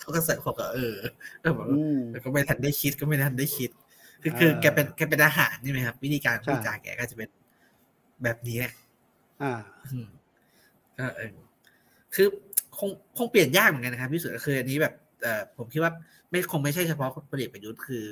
[0.00, 0.96] เขาก็ใส่เขาก็เออ
[1.40, 3.70] แล้วบอกว่าอืมแล้วก็ไม่ทันได้คิดก็ไม่ทันได้คิด
[4.22, 7.28] คือคือเออแกเป็นแกเป็นทหารใช่ไหมครับ วิธีการพูดใช่จาแกก็จะเป็น
[8.22, 8.74] แบบนี้แหละ
[9.42, 9.52] อ่า
[9.86, 10.08] อืม
[10.98, 11.32] ก็เออ
[12.14, 12.26] คือ
[12.78, 15.92] คงคงเปลี่ยนยากเหมือนกันนะครับพี่สุดคืออันนี้แบบเออผมคิดว่า
[16.30, 18.06] ไม่คงไม่ใช่เฉพาะพลเอกประยุทธ์คือ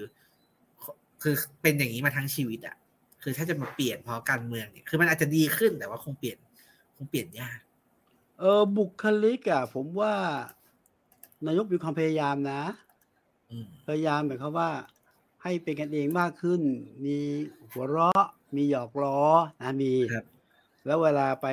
[1.22, 2.76] คือเป็นอย่างนี้มาทั้งชีวิตอะ
[3.22, 6.36] คือถ้าจะมาเปลี่ยนเพราะการเมืองเนี่ยคือมันอาจจะดีขึ้นแต่ว่าคงเปลี่ยน
[6.96, 7.58] คงเปลี่ยนยาก
[8.38, 10.14] เออบุคลิกอะผมว่า
[11.46, 12.62] นายกมีความพยายามนะ
[13.50, 14.70] อืมพยายามหมายความว่า
[15.42, 16.60] ให้เป็นกันเองมากขึ้น
[17.04, 17.16] มี
[17.70, 18.26] หัวเราะ
[18.56, 19.20] มีหยอกล้อ
[19.62, 20.24] นะมีครับ
[20.86, 21.46] แล้วเวลาไป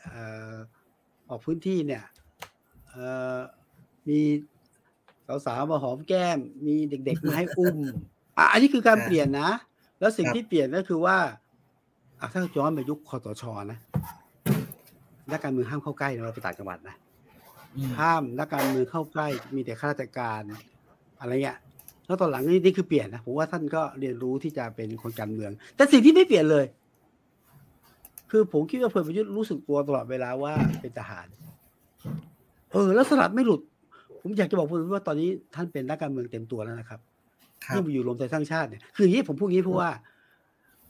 [0.00, 0.54] เอ่อ
[1.28, 2.17] ออกพื้นที่เนี่ยเอ่อ
[4.08, 4.20] มี
[5.46, 7.76] สาวๆมาหอมแก้ม มีเด็กๆมาให้อุ้ม
[8.38, 9.50] อะอันนี้คือการครับเปลี่ยนนะ
[10.00, 11.16] แล้วสิ่งครับที่เปลี่ยนก็คือว่า
[12.20, 13.78] อะถ้าย้อนไปยุคคอสชนะ
[15.32, 16.96] นักการเมืองห้ามเข้าใกล้เราไปต่างจังหวัดนะ
[17.76, 20.42] อืมห้ามนักการเมืองเข้าใกล้ มีแต่ข้าราชการ
[21.20, 21.58] อะไรเงี้ย
[22.06, 26.64] แล้วตอนหลังนี่นี่คือเปลี่ยนนะผมว่าท่านก็เรียนรู้ที่จะเป็นคนการเมือง แต่สิ่งที่ไม่เปลี่ยนเลย
[28.30, 31.26] คือผมคิดว่าพลเอกประยุทธ์รู้สึกตัวตลอดเวลาว่าเป็นทหาร
[32.72, 33.60] เออแล้วสลัดไม่หลุด
[34.20, 37.00] ผมอยากจะบอกพลเอกประยุทธ์ว่าตอนนี้ท่านเป็นนักการเมืองเต็มตัวแล้วนะครับ
[37.64, 39.90] ครับที่มาอยู่รวมไทยสร้างชาติเนี่ยคืออย่างนี้ผมพูดอย่างนี้เพราะว่า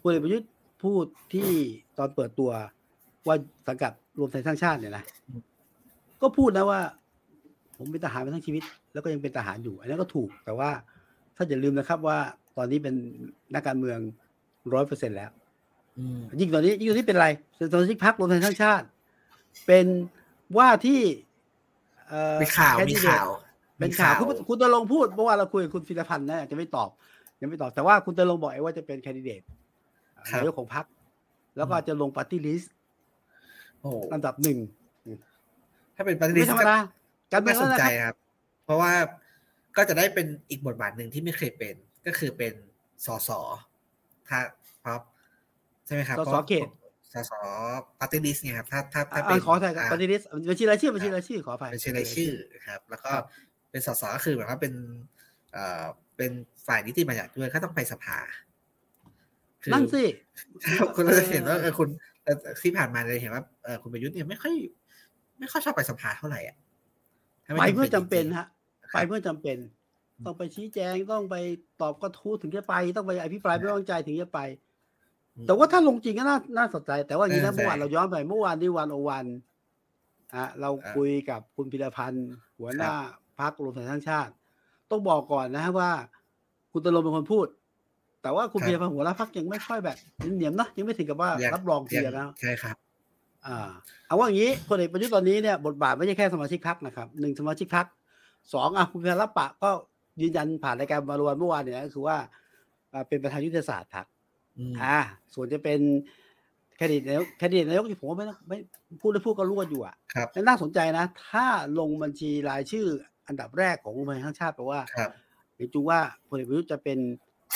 [0.02, 0.48] พลเอกประยุทธ์
[0.82, 1.48] พูดที่
[1.98, 2.50] ตอนเปิดตัว
[3.26, 3.36] ว่า
[3.68, 5.04] สังกัดรวมไทยสร้างชาติเนี่ยนะ
[6.22, 6.80] ก็พูดนะว่า
[7.78, 8.62] ผมเป็นทหารมาทั้งชีวิต
[8.92, 10.70] แล้วก็ยังเป็นทหารอยู่ อันนั้นก็ถูกแต่ว่า
[11.36, 12.18] ถ้าอย่าลืมนะครับว่า
[12.56, 12.94] ตอนนี้เป็น
[13.54, 13.98] นักการเมือง
[14.72, 15.30] ร้อยเปอร์เซ็นแล้ว
[15.98, 17.28] อืมยิ่งตอนนี้ยิ่งตอนนี้เป็นอะไร
[17.72, 18.86] สมาชิกพรรครวมไทยสร้างชาติ
[19.66, 19.86] เป็น
[20.58, 21.27] ว่าที่เอ่อ
[22.42, 23.26] มีข่าวแคนมีดิเดตข่าว
[23.78, 26.90] เป็นข่าวคุณคุณตะลงพูดเมื่อวานเราคุยกับคุณฟิรพันธ์นะจะไม่ตอบ
[27.40, 29.42] ยังไม่ตอบแต่ว่าคุณตะลงบอกเองว่าจะเป็นแคนดิเดต
[30.32, 30.86] นายกของพรรค
[31.56, 32.72] แล้วก็จะลงปาร์ตี้ลิสต์
[33.80, 34.58] โอ้โหลำดับหนึ่ง
[35.96, 36.76] ถ้าเป็นปฏิริไม่ษีธรรมดา
[37.32, 38.14] การเมือน่างสแล้วนนะใจครับครับ
[38.64, 38.92] เพราะว่า
[39.76, 41.74] ก็จะได้เป็นอีกบทบาทหนึ่งที่ไม่เคยเป็น
[42.06, 42.54] ก็คือเป็น
[43.06, 43.30] สส
[44.28, 44.40] ถ้า
[44.84, 45.00] ครับ
[45.86, 46.68] ใช่ไหมครับสสเขต
[47.12, 47.32] สส
[48.00, 52.30] ปฏิริษีไงครับถ้าถ้าถ้าอ่าเป็นขอไทยปาร์ตี้ลิสต์บัญชีรายชื่อบัญชีรายชื่อขออภัยเป็นชื่อรายชื่อ
[52.66, 53.10] ครับ แล้วก็
[53.70, 54.72] เป็นสสก็คือแบบว่าเป็น
[55.52, 55.84] เอ่อ
[56.16, 56.30] เป็น
[56.66, 58.18] ฝ่ายนิติบัญญัติด้วยก็ต้องไปสภา
[59.62, 60.04] คือนั่นสิ
[60.64, 61.88] ครับคุณเราจะเห็นว่าเออคุณ
[62.24, 64.54] เอ่อที่ผ่านมาเลยเห็นว่าเออคุณประยุทธ์เนี่ยไม่ค่อย
[65.38, 66.56] ไม่ค่อยชอบไปสภาเท่าไหร่อะ
[67.46, 68.46] ถ้าไปเพื่อจำเป็นริงๆฮะ
[68.92, 69.56] ไปเพื่อจำเป็น
[70.26, 71.36] ต้องไปชี้แจงต้องไป
[71.80, 74.40] ตอบกระทู้ถึงจะไป ต้องไปอภิปรายไม่ไว้วางใจถึงจะไป
[75.46, 79.26] แต่ว่าถ้าลงจริงก็น่าน่าสนใจ แต่ว่าอย่างนี้นะเออเมื่อวานใช่เราย้อนไปเมื่อวานที่วันโอวัน
[80.34, 84.32] อะเราอ่าคุยกับคุณพิรพันธ์หัวหน้าครับพรรครวมไทยสร้างชาติ
[84.90, 85.90] ต้องบอกก่อนนะฮะว่า
[86.72, 87.46] คุณตะลงเป็นคนพูด
[88.22, 89.96] แต่ว่าคุณพิรพันธ์หัวหน้าพรรคยังไม่ค่อยแบบ
[90.36, 92.76] เหนียมๆนะยังไม่ถึงกับว่ายังรับรองเคลียร์นะใช่ครับ
[93.46, 93.70] อ่า
[94.06, 97.86] เอาว่าอย่างนี้พลเอกประยุทธ์ตอนนี้เนี่ยบทบาทไม่ใช่แค่สมาชิกพรรคนะครับหนึ่งสมาชิกพรรค
[98.52, 99.70] สองอะคุณพิรปะก็
[100.20, 102.16] ยืนยันผ่านรายการมารวนเมื่อวานเนี่ยก็คือว่า
[102.92, 104.06] อ่าเป็นประธานยุทธศาสตร์พรรค
[104.58, 104.98] อืมอ่า
[105.34, 105.80] ส่วนจะเป็น
[106.76, 108.56] แคนดิเดตนายกแคนดิเดตนายกที่ผมว่าไม่ต้องไม่
[109.00, 111.46] พูดได้พูดก็รู้กันอยู่อะครับแล้วน่าสนใจนะ ถ้า
[111.78, 112.86] ลงบัญชีรายชื่อ
[113.28, 115.10] อันดับแรกของรวมไทยสร้างชาติแปลว่าครับ
[115.56, 116.98] เห็นจูว่าพลเอกประยุทธ์จะเป็น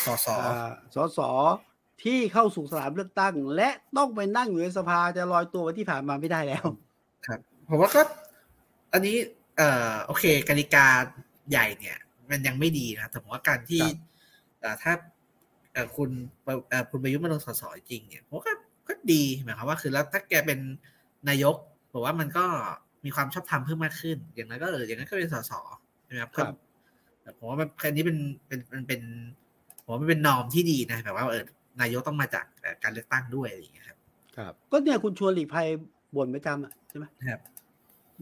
[0.07, 1.21] สสอ่าสส
[2.03, 6.65] ที่เข้าสู่สนามเลือกตั้ง และต้องไปนั่งอยู่ในสภาจะลอยตัวไปที่ผ่านมาไม่ได้แล้ว
[7.27, 8.03] ครับ ผมว่าก็
[8.93, 9.17] อันนี้
[9.57, 10.87] เอ่อโอเคกติกา
[11.51, 11.99] ใหญ่เนี่ย
[12.31, 13.97] มันยังไม่ดีนะแต่ผมว่าการที่ครับ
[14.61, 15.12] เอ่อถ้าเอ่อ
[15.97, 16.11] คุณ
[16.69, 18.53] เอ่อคุณประยุทธ์มาลงสสจริงเนี่ยผมว่าก็
[18.89, 20.59] ก็ดีหมายความว่าคือแล้วถ้าแกเป็น
[21.29, 21.57] นายก
[21.93, 22.45] ผมว่ามันก็
[23.05, 25.53] มีความชอบธรรมเพิ่มมากขึ้น อย่างนั้นก็เอออย่างนั้นก็เป็นสส
[26.05, 26.55] ใช่ไหมครับครับ
[27.23, 29.03] แต่ผมว่ามันอันนี้เป็นเป็นเป็นเป็น
[29.85, 31.45] ผมว่ามันเป็นนอมที่ดีนะแบบว่าเออ
[31.81, 33.99] นายกต้องมาจากเอ่อการเลือกตั้งด้วยอะไรอย่างเงี้ยครับ
[34.37, 35.69] ครับ ก็เนี่ยคุณชวนหลีกภัย
[36.17, 37.41] บ่นประจำอะใช่ไหมครับ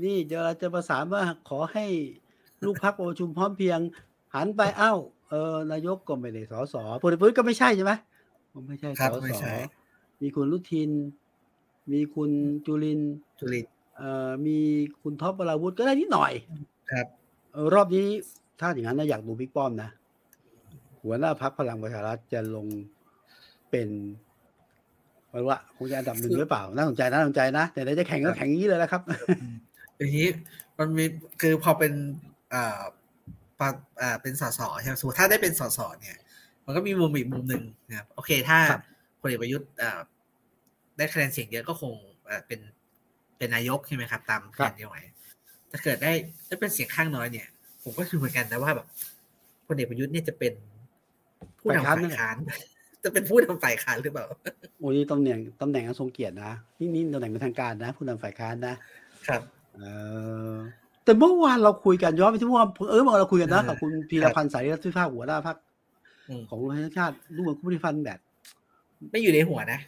[0.02, 1.86] นี่เดี๋ยวเราจะประสานว่าขอให้
[2.64, 3.80] ลูกพักประชุมพร้อมเพรียง
[4.34, 4.94] หันไปเอ้า
[5.30, 7.92] เออนายกก็ไม่ได้สสพลเอกประยุทธ์ก็ไม่ใช่ใช่ไหม
[8.52, 9.54] ผมไม่ใช่ครัสบไม่สใช่
[10.22, 10.90] มีคุณลุทิน
[11.92, 12.30] มีคุณ
[12.66, 14.58] จุลินทร์จุลินทร์เอ่อมี
[15.02, 16.32] คุณท็อปวราวุธก็ได้นิดหน่อย
[16.90, 17.06] ครับ
[17.52, 18.06] เออรอบนี้
[18.60, 19.90] ถ้าอย่างนั้นนะอยากดูบิ๊กป้อมนะ
[21.02, 22.66] หัวหน้าพักพลังประชารัฐจะลง
[23.70, 23.88] เป็น
[25.30, 29.02] ไม่รู้ว่าคงจะอันดับหนึ่งหรือเปล่าน่าสนใจน่าสนใจนะแต่เดี๋ยวจะแข่งก็แข่งอย่างนี้เลยนะครับ
[29.98, 30.28] ทีนี้
[30.78, 31.04] มันมี
[31.40, 31.92] คือพอเป็น
[32.50, 36.16] เอ่อปะเอ่อเป็นสสใช่ไหมสมมติถ้าได้เป็นสสเนี่ย
[36.64, 38.82] มันก็มีมุมอีกมุมหนึ่งนะครับ โอเคถ้าครับ
[39.20, 40.00] พลเอกประยุทธ์เอ่อ
[40.96, 41.92] ได้คะแนนเสียงเยอะก็คง
[42.26, 42.60] เอ่อเป็น
[43.38, 45.02] เป็นนายกใช่ไหมครับ ตามแผนที่ไว้
[45.70, 46.12] ถ้าเกิดได้
[46.46, 47.46] ได้เป็นเสียงข้างน้อยเนี่ย
[47.82, 48.86] ผมก็คิดเหมือนกันนะว่าแบบ
[49.66, 50.52] พลเอกประยุทธ์เนี่ยจะเป็น
[51.60, 52.36] ผู้นำฝ่ายค้านฝ่ายค้าน
[53.04, 54.26] จะเป็นผู้นำฝ่ายค้านหรือเปล่า
[54.78, 58.74] โอ้ยนี่ตำแหน่งตำแหน่งอันทรงเกียรตินะนี่นี่ตำแหน่งเป็นทางการนะ ผู้นำฝ่ายค้านนะ
[59.28, 59.42] ครับ
[59.74, 59.80] เอ
[60.52, 60.54] อ
[61.04, 65.56] แต่เมื่อวานเราคุยกันย้อนไปที่เมื่อวานเออเมื่อวานเราคุยกันนะเออกับคุณพีรพันธ์สายรัฐวิภาคหัวหน้าพัก
[66.28, 68.18] อืมของรวมไทยสร้างชาติดูเหมือนคุณพีรพันธ์แบบ
[69.10, 69.80] ไม่อยู่ในหัวนะ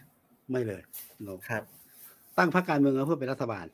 [0.50, 0.82] ไม่เลย
[1.24, 1.62] เราครับ
[2.38, 3.66] ตั้งพรรคการเมืองมาเพื่อเป็นรัฐบาล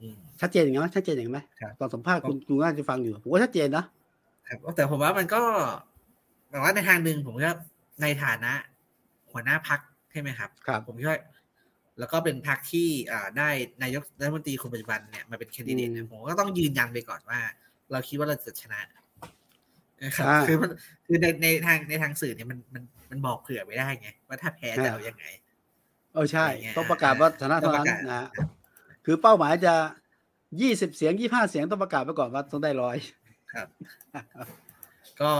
[0.00, 3.84] อืมชัดเจนอย่างนั้นไหมชัดเจนอย่างนั้นไหมครับตอนสัมภาษณ์คุณคุณน่าจะฟังอยู่ผมว่าชัดเจนนะ
[4.48, 5.42] ครับแต่ผมว่ามันก็
[6.50, 7.52] แบบว่าในทางหนึ่งผมก็
[8.02, 8.52] ในฐานะ
[9.32, 11.18] หัวหน้าพักใช่ไหมครับ ครับ ผมคิดว่า
[11.98, 13.48] แล้วก็เป็นพักที่อ่าได้
[13.82, 17.40] นายกรัฐมนตรีคนปัจจุบันเนี่ยมาเป็นแคนดิเดตเนี่ยผมก็ต้องยืนยันไปก่อนว่า
[17.92, 18.80] เราคิดว่าเราจะชนะ
[20.04, 20.70] นะครับอ่าคือมัน
[21.06, 25.24] คือในในทางในทางสื่อเนี่ยมันมันมันบอกเผื่อไม่ได้ไง ว่าถ้าแพ้จะเอายังไง
[26.14, 28.22] เออใช่อะไรเงี้ยต้องประกาศว่าชนะต้อเท่างปนั้ระนกาศนะ
[29.04, 29.74] คือเป้าหมายจะ
[30.60, 32.96] ยี่สิบเสียงยี่ห้าเสียงต้องประกาศไปก่อนว่าต้องได้ร้อย
[33.52, 33.68] ครับ
[35.20, 35.32] ก็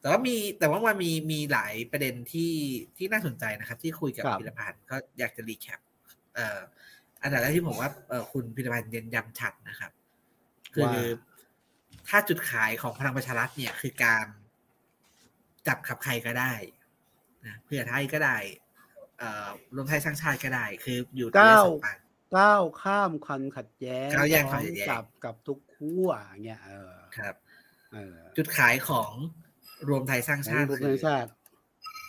[0.00, 2.52] แต่ว่ามีแต่ว่ามันมีมีหลายประเด็นที่
[2.96, 6.60] ที่น่าสนใจนะครับ ที่คุยกับครับพิรพันธ์ก็อยากจะรีแคปเอ่อ
[7.22, 9.92] อันดับแรกที่ผมว่าเอ่อคุณพิรพันธ์เน้นย้ำชัดนะครับ
[10.74, 10.92] คือว่า
[12.08, 14.26] ถ้าจุดขายของพลังประชารัฐเนี่ยคือการ
[15.66, 16.52] จับขับใครก็ได้
[17.46, 18.36] นะเพื่อไทยก็ได้
[19.18, 21.98] เอ่อรวมไทยสร้างชาติก็ได้ คืออยู่ที่ก้าวสองฝั่ง
[22.36, 27.34] ก้าวข้ามความขัดแย้งก้าวแยกความขัดแย้งกับกับทุกขั้วอย่างเงี้ยเออครับ
[27.92, 29.12] เออจุดขายของ
[29.88, 31.30] รวมไทยสร้างชาติรวมคืไทอยชาติ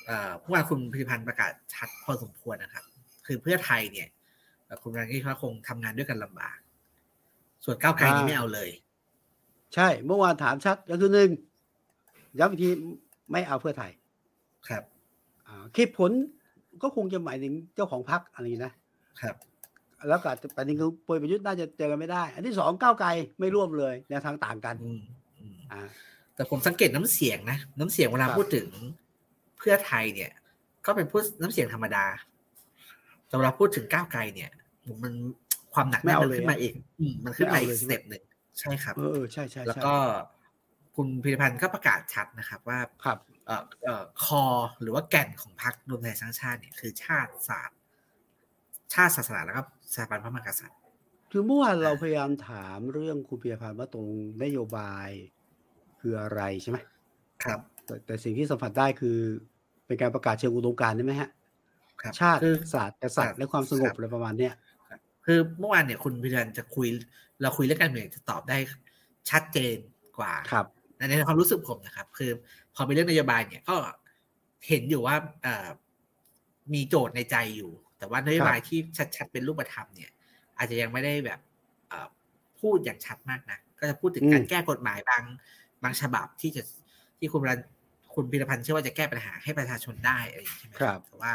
[0.08, 2.84] เอ่อผู้ว่าคุณพิพันธ์ประกาศชัดพอสมควรนะครับ
[3.26, 4.08] คือเพื่อไทยเนี่ย
[4.67, 6.58] เอ่อคุณรังกี้เขาคงทำงานด้วยกันลำบาก
[7.65, 8.69] ส่วนก้าวไกลนี่อ่าไม่เอาเลย
[9.75, 11.30] ใช่ เมื่อวานถามชัดก็คือหนึ่ง
[12.39, 12.69] ย้ำอีกที
[13.32, 13.91] ไม่เอาเพื่อไทย
[14.67, 14.84] ครับ
[15.47, 16.12] อ่าคิดผล
[16.82, 18.73] ก็คงจะหมายถึงเจ้าของพรรคอะไรอย่างนี้นะ
[19.21, 19.36] ครับ
[20.10, 25.01] แล้วก็ประเด็นคือพลเอกประยุทธ์น่าจะเจอกันไม่ได้ อันที่สองก้าวไกลไม่ร่วมเลยแนวทางต่างกันอืม
[25.39, 25.82] อืมอ่า
[26.36, 28.69] แต่ผมสังเกตน้ำเสียงนะ น้ำเสียงเวลาครับพูดถึง
[29.58, 30.32] เพื่อไทยเนี่ย
[30.86, 32.06] ก็เป็นพูดน้ำเสียงธรรมดา
[33.28, 34.52] แต่เวลาพูดถึงก้าวไกลเนี่ย
[35.04, 35.13] มัน
[35.74, 38.24] ความหนักแน่นมันขึ้นมาอีกอืมมันขึ้นมาอีก step หนึ่ง
[38.60, 39.96] ใช่ครับ เออเออใช่ใช่แล้วใช่ก็
[40.96, 44.44] คุณพิรพันธ์ก็ประกาศชัดนะครับว่าครับเอ่อเอ่อคอ
[44.82, 47.78] หรือว่าแก่นของพรรครวมไทยสร้างชาติเนี่ยคือชาติศาสตร์
[48.94, 49.62] ชาติศาสนาแล้วก็
[49.94, 50.80] สถาบันพระมหากษัตริย์
[51.32, 54.08] คือเมื่อวานเราพยายามถามเรื่องคุณพิยพันธ์ว่าตรง
[54.44, 55.10] นโยบาย
[56.00, 56.78] คืออะไรใช่ไหม
[57.44, 59.18] ครับ แต่แต่สิ่งที่สัมผัสได้คือ
[59.86, 61.32] เป็นการประกาศเชิงอุดมการณ์ใช่ไหมฮะครับ
[62.22, 64.54] ชาติคือศาสตร์กษัตริย์และความสงบครับอะไรประมาณเนี้ย
[65.26, 66.88] คือเมื่อวานเนี่ยคุณพิรพันธ์จะคุย
[67.42, 68.58] เราคุยเรื่องการเมืองจะตอบได้
[69.30, 69.78] ชัดเจน
[70.20, 70.66] กว่าครับ
[70.98, 72.32] ในในความรู้สึกผมนะครับ คือ
[72.76, 73.76] พอเป็นเรื่องนโยบายเนี่ยก็
[74.68, 75.68] เห็นอยู่ว่าเอ่อ
[76.74, 78.80] มีโจทย์ในใจอยู่ แต่ว่านโยบายที่
[79.16, 80.12] ชัดๆเป็นรูปธรรมเนี่ย
[80.58, 81.40] อาจจะยังไม่ได้แบบ
[81.90, 82.08] เอ่อ
[82.60, 85.24] พูดอย่างชัดมากนะก็จะพูดถึงการอืมแก้กฎหมายบาง
[85.84, 86.64] บางฉบับที่จะ
[87.20, 87.60] ที่คุณรัน
[88.16, 91.32] คุณพิรพันธ์เชื่อว่าจะแก้ปัญหาให้ประชาชนได้อะไรอย่างนี้ใช่ไหมแต่ว่า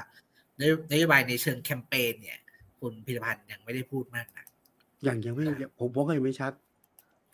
[0.62, 2.38] นโยนโยบายในเชิงแคมเปญเนี่ย
[2.80, 4.46] คุณพิรพันธ์ยังไม่ได้พูดมากนะ
[5.04, 5.44] อย่างยังไม่
[5.78, 6.52] ผมผมก็ยังไม่ชัด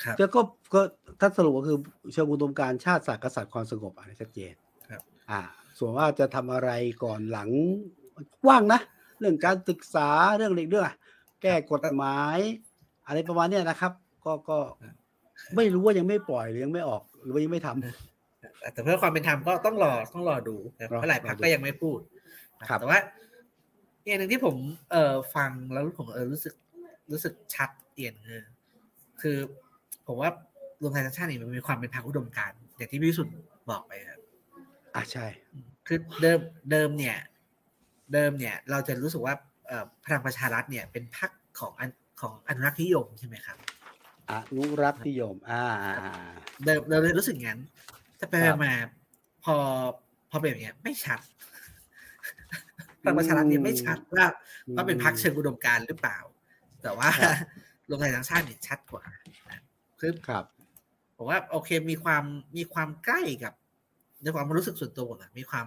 [0.03, 0.41] ครับแต่ก็
[0.75, 0.81] ก็
[1.21, 1.79] ถ้าสรุปก็คือ
[2.13, 4.55] เชิงอุดมการณ์ชาติศาสตร์กษัตริย์ความสงบอันนี้ชัดเจน
[4.91, 5.41] ครับ อ่า
[5.79, 6.71] ส่วนว่าจะทำอะไร
[7.05, 7.51] ก่อนหลัง
[8.49, 8.81] ว่างนะ
[9.19, 10.97] เรื่องการศึกษาเรื่องอะไรเรื่องอะ
[11.43, 12.39] แก้กฎหมาย
[13.07, 13.93] อะไรประมาณเนี้ยนะครับ
[14.25, 14.59] ก็ก็
[15.57, 21.99] ไม่รู้ว่ายังไม่ปล่อยหรือยังไม่ออก หรือว่ายังไม่ทำแต่เพื่อความเป็นธรรมก็ต้องรอต้องรอดูนะรอเพราะหลายพรรครอดูก็ยังไม่พูด
[22.61, 23.01] นะครับแต่ว่า
[24.03, 24.57] อีกอย่างหนึ่งที่ผม
[24.91, 26.55] เอ่อฟังแล้วผมเออรู้สึก
[27.13, 28.43] รู้สึกชัดเอียนคือ
[29.21, 29.37] คือ
[30.07, 30.31] ผมว่า
[30.83, 33.35] รวมไทยสร้างชาตินี่มันมีความเป็นพรรคอุดมการณ์อย่างที่พี่วิสุทธ์
[33.71, 34.21] บอกไปครับ
[34.95, 35.27] อะใช่
[35.87, 36.39] คือเดิม
[36.71, 37.17] เดิมเนี่ย
[38.13, 39.35] เดิมเนี่ย เราจะรู้สึกว่า
[39.67, 41.91] เอ่อพลังประชารัฐเนี่ยเป็นพรรคของอัน
[42.21, 43.59] ของอนุรักษ์นิยมใช่ไหมครับ
[44.31, 46.13] อนุรักษ์นิยม อ่าอ่าอ่า
[46.65, 47.61] เดิมเราเลยรู้สึกงั้น
[48.19, 48.73] แต่ไปครับมา
[49.45, 49.57] พอ
[50.31, 51.19] พอเป็นแบบเนี้ยไม่ชัด
[53.03, 54.27] พลังประชารัฐเนี่ยไม่ชัดว่า
[54.75, 56.19] ว่าเป็นพรรคเชิงอุดมการณ์หรือเปล่า
[56.83, 57.35] แต่ว่าครับ
[57.89, 59.23] รวมไทยสร้างชาติเนี่ยชัดกว่านะ
[60.01, 60.45] คือครับ
[61.17, 62.25] ผมว่าโอเคมีความ
[62.57, 63.53] มีความใกล้กับ
[64.23, 65.67] ในความรู้สึกส่วนตัวผมอะมีความ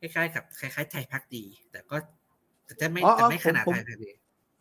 [0.00, 1.96] คล้ายๆกับคล้ายๆไทยพักดี แต่ก็
[2.64, 4.10] แต่จะไม่อ๋อแต่ไม่อ๋อขนาดผมไทยพักดี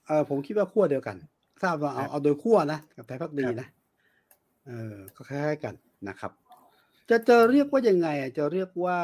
[0.07, 1.15] เออผมคิดว่าขั้วเดียวกัน
[1.63, 3.67] ทราบว่าเอาครับเอาโดยขั้วนะกับไทยพักดีครับนะ
[4.67, 5.73] เออก็คล้ายๆกัน
[6.07, 6.31] นะครับ
[7.09, 8.99] จะจะเรียกว่ายังไงอะจะเรียกว่า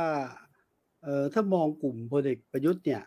[1.08, 3.04] เออถ้ามองกลุ่มพลเอกประยุทธ์เนี่ย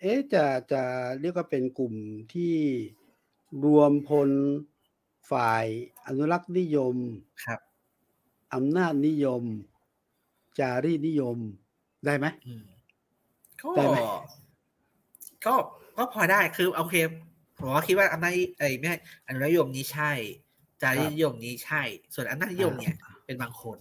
[0.00, 0.82] เอ๊ะจะจะ
[1.20, 1.94] เรียกว่าเป็นกลุ่ม
[2.34, 2.54] ที่
[3.64, 4.30] รวมพล
[5.30, 5.64] ฝ่าย
[6.06, 6.96] อนุรักษ์นิยม
[7.44, 7.60] ครับ
[8.54, 9.42] อำนาจนิยม
[10.58, 11.36] จารีตนิยม
[12.06, 12.64] ได้ไหมอืม
[13.62, 13.98] ก็ได้ไหม
[15.46, 15.54] ก็
[15.96, 16.96] ก็พอได้คือโอเค
[17.58, 20.12] ผมว่าคิดว่าอำนาจไอ้ยไม่ใช่อนุรักษ์นิยมนี้ใช่
[20.82, 21.82] จารีตนิยมนี้ใช่
[22.14, 22.94] ส่วนอำนาจนิยมเนี่ย
[23.26, 23.78] เป็นบางคน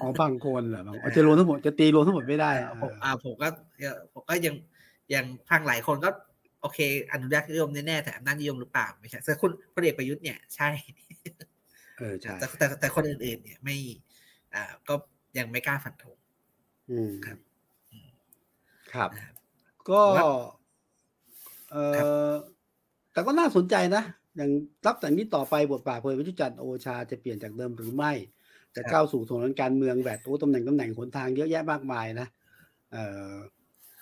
[0.00, 3.48] อ๋อบางคนเหรอบางคนจะรวมทั้งหมดจะตีรวมทั้งหมดไม่ได้อ่าผมอ่าผมก็
[4.12, 4.54] ผมก็ยัง
[5.14, 6.10] ยังฟังหลายคนก็
[6.60, 6.78] โอเค
[7.12, 10.68] อนุรักษ์นิยมแน่ๆแต่อำนาจนิยมหรือเปล่าไม่ใช่แต่คุณพลเอกประยุทธ์เนี่ยใช่
[11.98, 13.76] เออใช่แต่แต่แต่คนอื่น ๆ เนี่ยไม่
[14.54, 14.94] อ่าก็
[15.38, 16.16] ยังไม่กล้าฟันธง
[16.90, 17.38] อืมครับ
[18.94, 19.34] ครับนะครับ
[19.90, 20.24] ก็ว่า
[21.72, 22.32] เอครับอ
[23.12, 24.02] แต่ก็น่าสนใจนะ
[24.36, 24.50] อย่าง
[24.86, 28.12] รับจากนี้ต่อไปบทบาทพลเอกประยุทธ์จันทร์โอชาจะเปลี่ยนจากเดิมหรือไม่
[28.76, 32.28] จะก้าวสู่ถนนการเมืองแบบโอ้ตำแหน่งตำแหน่งหนทางเยอะแยะมากมายนะ
[32.92, 32.96] เอ
[33.30, 33.34] อ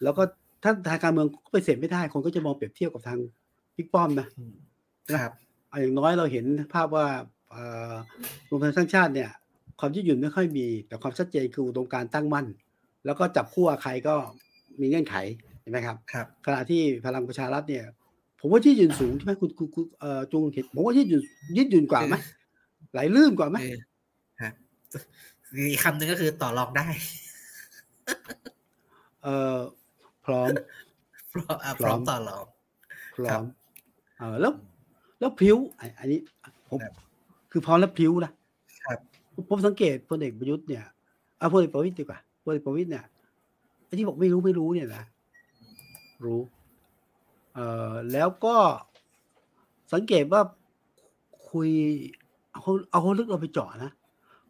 [0.02, 0.22] แล้วก็
[0.62, 3.18] ถ้าทางการเมืองก็ไปเสร็จไม่ได้คนก็จะมองเปรียบเทียบกับทาง
[3.76, 4.54] บิ๊กป้อมนะอืม
[5.12, 5.32] นะครับ
[5.68, 7.06] เอาอย่างน้อยเราเห็นภาพว่า
[7.50, 7.94] เอ่อ
[8.48, 9.30] รวมไทยสร้างชาติเนี่ย
[9.80, 12.46] ความยืดหยุ่นไม่ค่อยมี แต่ความชัดเจนคืออุดมการณ์ตั้งมั่น
[13.04, 14.14] แล้วก็จับคู่กับใครก็
[14.80, 15.16] มีเงื่อนไข
[15.60, 17.84] เห็นไหมครับครับขณะที่พลังประชารัฐเนี่ย
[18.40, 21.22] ผมว่ายืดหยุ่นสูงใช่ไหมคุณคุณคุณเอ่อจุงเห็นผมว่ายืดหยุ่น
[21.56, 22.14] ยืดหยุ่นกว่าไหม
[22.92, 26.86] ไหลลื่นกว่าไหมเออครับอีกคำหนึ่งก็คือต่อรองได้
[29.24, 29.58] เออ
[30.24, 30.48] พร้อม
[31.32, 32.44] พร้อมอะพพร้ร้ออมมต่อรอง
[33.16, 33.44] พร้ครัอบม
[34.18, 34.52] เออแล้ว
[35.18, 36.20] แล้วพริ้วอันอันนี้
[36.68, 36.92] ผมครับ
[37.50, 38.32] คือพร้อมแล้วพริ้วนะ
[38.86, 38.98] ครับ
[39.50, 40.84] ผมสังเกตพลเอกประยุทธ์เนี่ย
[41.38, 43.04] เอาพลเอกประวิตยดีกว่าพลเอกประวิตยเนี่ย
[43.84, 45.02] ไอ้ที่บอกไม่รู้ไม่รู้เนี่ยนะ
[46.24, 46.40] รู้
[47.54, 48.56] เอ่อแล้วก็
[49.92, 50.40] สังเกตว่า
[51.50, 51.70] คุย
[52.50, 53.92] เอาเอาคนลึกเราไปเจาะนะ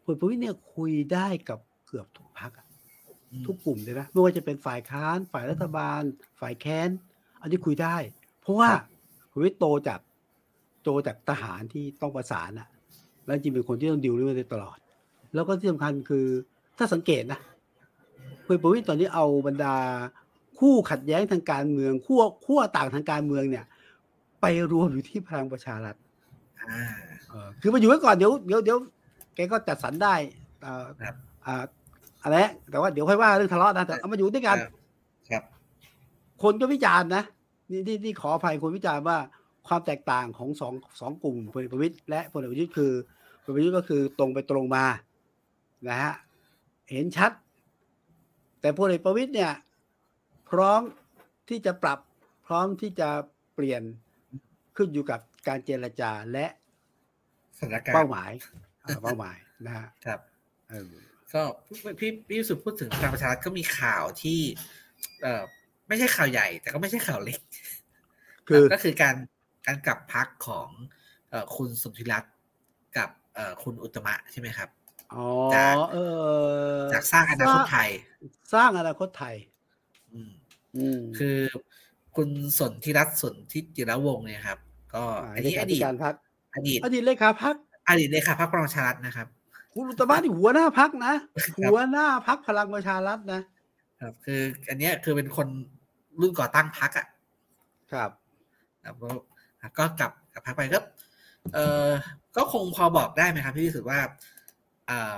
[0.05, 2.51] พลเอกประวิตยเนี่ยคุยได้กับเกือบทุกพัก
[3.31, 6.01] อืมทุกกลุ่มเลยนะไม่ว่าจะเป็นฝ่ายค้าน ฝ่ายรัฐบาล
[6.41, 6.89] ฝ่ายแค้น
[7.41, 7.95] อันนี้คุยได้
[8.41, 8.69] เพราะว่า
[9.31, 9.99] คุณวิทย์โตจาก
[10.83, 12.67] โตจากทหารที่ต้องประสานอะ
[13.25, 14.77] แล้วจริงเป็นคนที่ต้องดิวเรื่องนี้ตลอด
[15.33, 16.25] แล้วก็ที่สำคัญคือ
[16.77, 17.39] ถ้าสังเกตนะ
[18.45, 19.75] คุณประวิทย์ตอนนี้เอาบรรดา
[20.59, 23.65] คู่ขัดแย้งทางการเมืองขั้วขั้วต่างทางการเมืองเนี่ย
[24.41, 25.95] ไปรวมอยู่ที่พลังประชารัฐ
[26.69, 26.85] อ่า
[27.29, 28.77] เออคือมาอยู่ไว้ก่อนเดี๋ยวเดี๋ยวเดี๋ยว
[29.35, 30.15] แกก็จัดสรรได้
[30.65, 31.63] อ่าครับอ่า
[32.23, 34.57] อะไรนะแต่ว่าเดี๋ยวค่อยว่าเรื่องทะเลาะนะแต่เอามาอยู่ด้วยกัน
[35.29, 35.43] ครับ
[36.43, 37.23] คนก็วิจารณ์นะ
[37.71, 39.17] นี่นี่นี่ขออภัยคนวิจารณ์ว่า
[39.67, 42.91] ความแตกต่างของสองสองกลุ่มพลเอกประวิตยและพลเอกประยุทธ์คือ
[43.43, 44.85] พลเอกประยุทธ์ก็คือตรงไปตรงมา
[45.87, 46.13] นะฮะ
[46.91, 47.31] เห็นชัด
[48.61, 49.53] แต่พลเอกประวิตยเนี่ย
[50.49, 50.81] พร้อม
[51.49, 51.99] ที่จะปรับ
[52.47, 53.09] พร้อมที่จะ
[53.55, 53.81] เปลี่ยน
[54.77, 56.45] ขึ้นอยู่กับการเจรจาและ
[57.59, 60.19] สถานการเป้าณ์หมายอ่า เป้าหมายนะฮะครับ
[60.69, 60.91] เออ
[61.33, 61.41] ก็
[61.99, 64.39] พี่พี่วิสุทธ์พูดถึงพลังประชารัฐก็มีข่าวที่
[65.21, 65.43] เอ่อ
[65.87, 67.39] ไม่ใช่ข่าวใหญ่ แต่ก็ไม่ใช่ข่าวเล็ก
[68.47, 69.15] คือก็คือการ
[69.67, 70.69] การกลับพักของ
[71.29, 72.33] เอ่อคุณสมธิรัตน์
[72.97, 74.69] กับเอ่อคุณอุตตมะใช่ไหมครับ
[75.13, 75.97] อ๋อจากเอ
[76.77, 77.89] อจากสร้างอนาคตไทย
[78.53, 79.35] สร้างอนาคตไทย
[80.13, 80.31] อืม
[80.77, 81.37] อืมคือ
[82.15, 84.59] คุณสนธิรัตน์สนธิจิรวงศ์เนี่ยครับ
[84.93, 85.03] ก็
[85.35, 86.15] อันนี้เลอขาดีธิตการพัก
[86.55, 87.55] อดีตอดีตเลขาพัก
[87.87, 89.27] อดีตเลขาพรรคพลังประชารัฐนะครับ
[89.73, 91.13] คุณอุตตมะนี่หัวหน้าพักนะ
[91.59, 93.41] หัวหน้าพักพลังประชารัฐนะ
[94.01, 95.47] ครับ คือ อันเนี้ยคือเป็นคน
[96.19, 97.07] รุ่นก่อตั้งพักอะ
[97.91, 98.09] ครับ
[98.83, 99.09] ครับก็
[99.79, 100.79] ก็กลับกลับพักไปก็
[101.53, 101.89] เออ
[102.37, 103.99] ก็คงพอบอกได้ไหมครับพี่วิสุทธ์ว่า
[104.87, 105.17] เอ่อ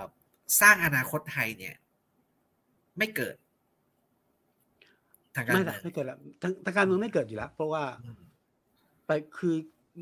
[0.62, 1.76] สร้างอนาคตไทยเนี่ย
[2.98, 3.36] ไม่เกิด
[5.36, 8.22] ทางการไม่เมืละองไม่เกิดละทางทางการเมืองไม่เกิดอยู่แล้ว เพราะว่าอืม
[9.06, 9.56] ไปคือ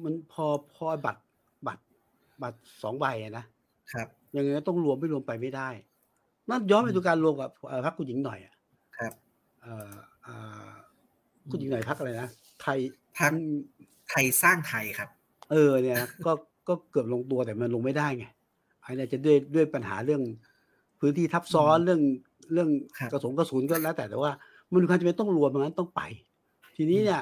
[0.04, 1.22] มันพอพอบัตร
[2.42, 3.46] บัตรบัตรสองใบอะนะ
[3.94, 5.70] ครับยังไงก็ต้องรวมไม่รวมไปไม่ได้
[6.50, 8.54] นั่นย้อนไปดูการรวมกับเอ่อพรรคคุณหญิงหน่อยอะ
[8.98, 9.14] ครับ
[9.62, 9.92] เอ่อ
[10.24, 10.34] เอ่
[10.66, 10.70] อ
[11.52, 12.30] คุณหญิงหน่อยพรรคอะไรนะ
[12.62, 12.80] ไทย
[13.20, 13.58] พรรคอืม
[14.10, 15.10] ไทยสร้างไทยครับ
[15.52, 16.32] เออเนี่ยนะก็
[16.68, 18.26] ก็เกือบลงตัวแต่มันลงไม่ได้ไง
[18.84, 20.22] อันนี้จะด้วยด้วยปัญหาเรื่อง
[21.00, 22.02] พื้นที่ทับซ้อนอืมเรื่อง
[22.54, 22.70] เรื่อง
[23.00, 24.32] ครับกระสุนกระสุนก็แล้ว แต่แต่ว่า
[24.72, 26.02] มันมีความจำเป็นต้องรวมมันนั้นต้องไป
[26.76, 27.22] ทีนี้เนี่ย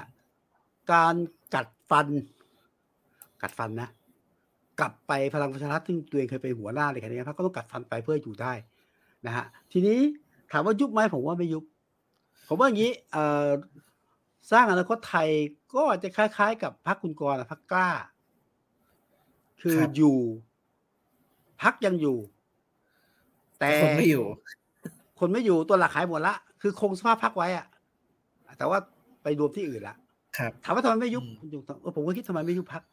[0.92, 1.16] การ
[1.56, 2.08] กัดฟัน
[3.42, 3.90] กัดฟันนะ
[4.80, 8.54] กลับไปพลังประชารัฐซึ่งตัวเองเคยเป็นหัวหน้าเลยคนี้พรรคก็ต้องกัดฟันไปเพื่ออยู่ได้
[9.26, 10.00] นะฮะทีนี้
[10.52, 11.64] ถามว่ายุบไหมผมว่าไม่ยุบ
[12.48, 13.50] ผมว่าอย่างนี้เอ่อ
[14.52, 15.28] สร้างอนาคตไทย
[15.76, 17.90] ก็จะคล้ายๆ กับพรรคคุณกรณ์อะพรรคกล้า
[19.62, 20.18] คือครับอยู่
[21.62, 22.18] พักยังอยู่
[23.60, 24.26] แต่คนไม่อยู่
[25.20, 27.66] คนไม่อยู่ตัวหลักหายหมดละคือคงสภาพพักไว้อะ
[28.58, 28.80] แต่ว่า
[29.24, 29.96] ไปรวมที่อื่นละ
[30.38, 32.84] ครับถามว่าทำไมไม่ยุบอืมคุณจุงเออผมก็คิดทำไมไม่ยุบพัก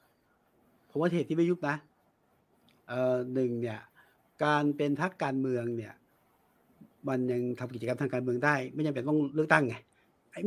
[0.90, 1.76] ผมว่าเหตุที่ไม่ยุบนะ
[2.88, 3.80] เอ่อหนึ่งเนี่ย
[4.44, 5.94] การเป็นพักการเมืองเนี่ย
[7.08, 9.74] มันยังทำกิจกรรมทางการเมืองได้ ไม่จำเป็นต้องเลือกตั้งไง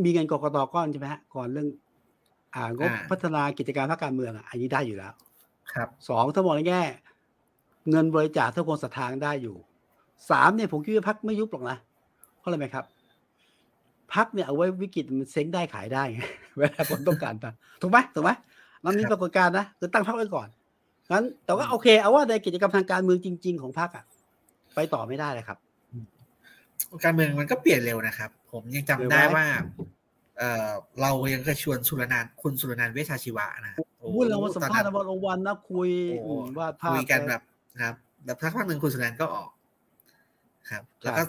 [0.06, 1.68] มีเงินกกตก้อนใช่ไหมฮะก่อนเรื่อง
[2.56, 5.14] อ่างบอ่าพัฒนากิจการพรรคการเมืองอะอันนี้ได้อยู่แล้ว
[5.74, 6.84] ครับสองถ้ามองในแง่
[7.90, 9.56] เงินบริจาคถ้าคนศรัทธาได้อยู่
[10.30, 11.78] สามเนี่ยผมคิดว่าพักไม่ยุบหรอกนะ
[12.40, 12.86] เพราะอะไรไหมครับ
[14.14, 16.22] พักเนี่ยเอาไว้วิกฤตมันเซ้งได้ขายได้ไง
[16.58, 18.32] เวลาคนต้องการตังค์ถูกไหมถูกไหม
[18.84, 20.48] นั่นนี่ครัปบรากฏการณ์นะคือตั้งพักไว้ก่อน
[21.12, 24.06] งั้นแต่ว่าโอเคเอาว่าในกิจกรรมทางการเมืองจริง ๆ ของพักอะ
[24.76, 25.58] ไปต่อไม่ได้เลยครับ
[27.04, 29.48] การเมืองมันก็เปลี่ยนเร็วนะครับ ผมยังจำเร็วได้ไหมว่า
[30.38, 30.70] เออ
[31.02, 37.42] เรายังเคยชวนสุรนานท์คุณสุรนานท์เวชชาชีวะนะโอ้โหพูดเรามาสัมภาษณ์ตนะวันวันนะคุยโอ้โหอืมว่าภาพคุยกันแบบ
[37.74, 39.50] นะครับแบบสักพักหนึ่งคุณสุรนานท์ก็ออก
[40.70, 41.24] ครับ แล้วก็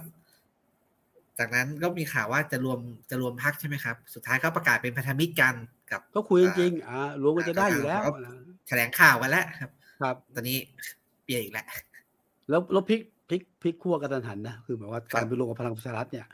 [1.39, 2.79] จากนั้นก็มีข่าวว่าจะรวม
[3.11, 5.55] จะรวมพักใช่ไหมครับ สุดท้ายก็ประกาศเป็นพันธมิตรกัน
[5.91, 8.37] กับก็คุยจริงๆอ่ารวมกันจะได้อยู่แล้วอ่า
[8.69, 9.71] แถลงข่าวกันแล้วครับ
[10.01, 10.59] ครับตอนนี้
[11.25, 11.67] เปลี่ยนอีกแล้ว
[12.51, 16.27] แล้วแล้วพลิกพลิกพลิกขั้วกระทันหันนะคือหมายว่าครัการบไปรวมกับพลังประชารัฐเนี่ย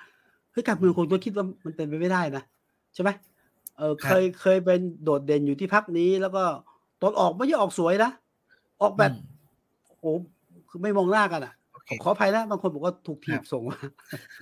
[0.53, 2.43] เฮ้ยการเมืองคนก็คิดว่ามันเป็นไปไม่ได้นะ
[2.95, 3.11] ใช่ไหม
[3.77, 6.45] เออครับเคยเคยเป็นโดดเด่นอยู่ที่พักนี้แล้วก็
[7.03, 8.11] ตอนออกไม่ใช่ออกสวยนะ
[8.83, 9.31] ออกแบบอืม
[10.01, 10.13] โอ้
[10.69, 13.79] คือไม่มองหน้ากันอะโอเคขออภัยนะบางคนบอกว่าถูกถีครับบส่งมา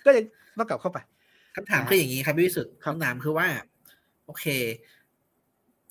[0.04, 0.24] ก็ยัง
[0.58, 0.98] ต้องกลับเข้าไป
[1.56, 3.46] คำถามคืออย่างนี้ครับพี่วิสุทธิ์ครับคำถามคือว่า
[4.26, 4.44] โอเค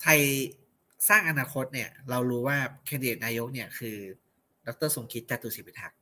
[0.01, 0.19] ไทย
[1.09, 3.97] สร้างอนาคตเนี่ย เรารู้ว่าแคนดิเดตนายกเนี่ยคือ
[4.67, 5.99] ดรสมคิดจตุศรีพิทักษ์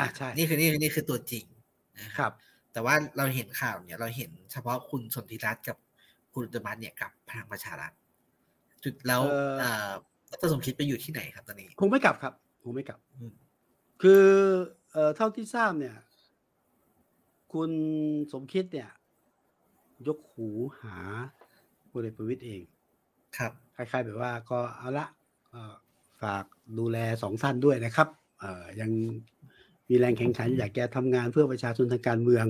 [0.00, 1.44] อะใช่นี่คือนี่นี่คือตัวจริง
[2.02, 2.32] นะคครับรับ
[2.72, 5.76] แต่ว่าเราเห็นข่าวเนี่ย เราเห็นเฉพาะคุณสนธิรัตน์กับ
[6.32, 7.92] คุณอุตตมะเนี่ยกับพลังประชารัฐ
[8.84, 9.90] จุดแล้วเอ่อเอ่อ
[10.30, 12.32] ดรสมคิดไปอยู่ที่ไหนครับตอนนี้ คงไม่กลับครับ
[12.62, 13.32] คงไม่กลับอืม
[14.02, 14.24] คือ
[14.92, 15.96] เอ่อเท่าที่ทราบเนี่ย
[17.52, 17.70] คุณ
[18.32, 18.90] สมคิดเนี่ย
[20.06, 20.48] ยกหู
[20.80, 20.96] หา
[21.90, 22.62] พลเอกประวิตยเอง
[23.38, 25.06] ครับคล้ายๆแบบว่าก็เอาละ
[25.50, 25.74] เอ่อ
[26.22, 26.44] ฝาก
[26.78, 28.08] ดูแลสองท่านด้วยนะครับ
[28.38, 28.90] เอ่อยัง
[29.88, 32.46] มีแรงแข่งขันอยากจะทำงานเพื่อประชาชนทางการเมือง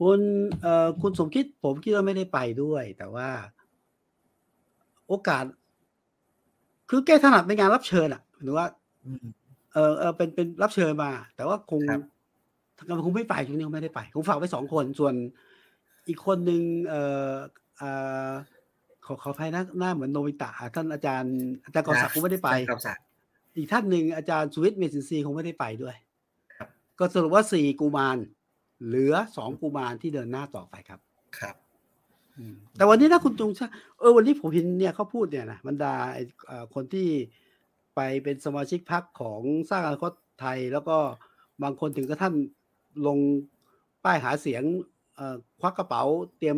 [0.00, 0.20] คุณ
[0.60, 3.28] เอ่อคุณสมคิดผมคิดว่าไม่ได้ไปด้วย แต่ว่า
[5.08, 5.44] โอกาส
[6.90, 8.64] คือแกถนัดในงานรับเชิญอะหรือว่า
[9.06, 9.26] อืม
[9.74, 12.00] เออเออเป็นเป็นรับเชิญมา แต่ว่าคงครับ
[12.78, 15.14] ทางการคงไม่ไปช่วงนี้คงไม่ได้ไปคงฝากไว้สองคนส่วน
[16.08, 17.32] อีกคนหนึ่งเอ่อ
[17.80, 18.59] อ่าข
[19.12, 21.34] อขออภัยนะหน้าเหมือนโนบิตะท่านอาจารย์
[21.64, 23.02] อาจารย์กอศักดิ์คงไม่ได้ไปกอบศักดิ์
[23.56, 25.96] อีกท่านหนึ่งอาจารย์สุวิทย์เมสินซีคงไม่ได้ไปด้วย
[26.54, 28.16] ครับก็สรุปว่าสี่กุมาร
[28.86, 31.00] เหลือสองกุมารที่เดินหน้าต่อไปครับ
[31.38, 31.54] ครับ
[32.36, 33.66] อืมแต่วันนี้นะคุณจงชา
[33.98, 37.08] เออวันนี้ผมเห็นเนี่ยเขาพูดเนี่ยนะบรรดาไอ้เอ่อคนที่
[37.94, 39.40] ไปเป็นสมาชิกพรรคของ
[39.70, 40.96] สร้างอนาคตไทย แล้วก็
[41.62, 42.34] บางคนถึงกระทั่ง
[43.06, 43.18] ลง
[44.04, 44.62] ป้ายหาเสียง
[45.16, 46.02] เอ่อควักกระเป๋า
[46.38, 46.56] เตรียม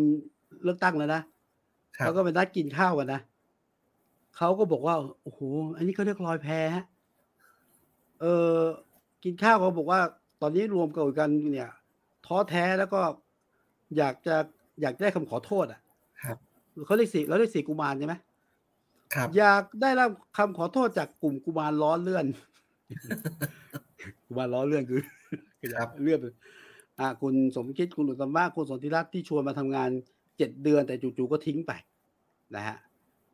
[0.64, 1.22] เลือกตั้งแล้วนะ
[1.96, 3.20] ครับแล้วก็ไปนัดกินข้าวกันนะ
[4.36, 5.40] เขาก็บอกว่าโอ้โห
[5.76, 6.84] อันนี้เขาเรียกลอยแพฮะ
[8.20, 8.24] เอ
[8.54, 8.58] อ
[9.24, 10.00] กินข้าวเขาบอกว่า
[10.42, 10.88] ตอนนี้รวม
[11.18, 11.70] กันเนี่ย
[12.26, 13.00] ท้อแท้แล้วก็
[13.96, 14.36] อยากจะ
[14.80, 15.80] อยากได้คำขอโทษ อะ
[16.22, 16.36] ครับ
[16.86, 18.14] เขาเรียกสี่เราเรียกสี่กุมารใช่ไหม
[19.14, 22.26] ครับ อยากได้รับคำขอโทษจากกลุ่มกุมารล้อเลื่อน
[24.26, 25.00] กุมารล้อเลื่อนคือ
[25.74, 26.26] ครับเลื่อนไป
[26.98, 29.90] อ่าคุณสมคิดคุณอุตตมะคุณสนธิรัตน์ที่ชวนมาทำงาน
[30.21, 31.72] เจ็ดเดือนแต่จู่ๆก็ทิ้งไป
[32.56, 32.76] นะฮะ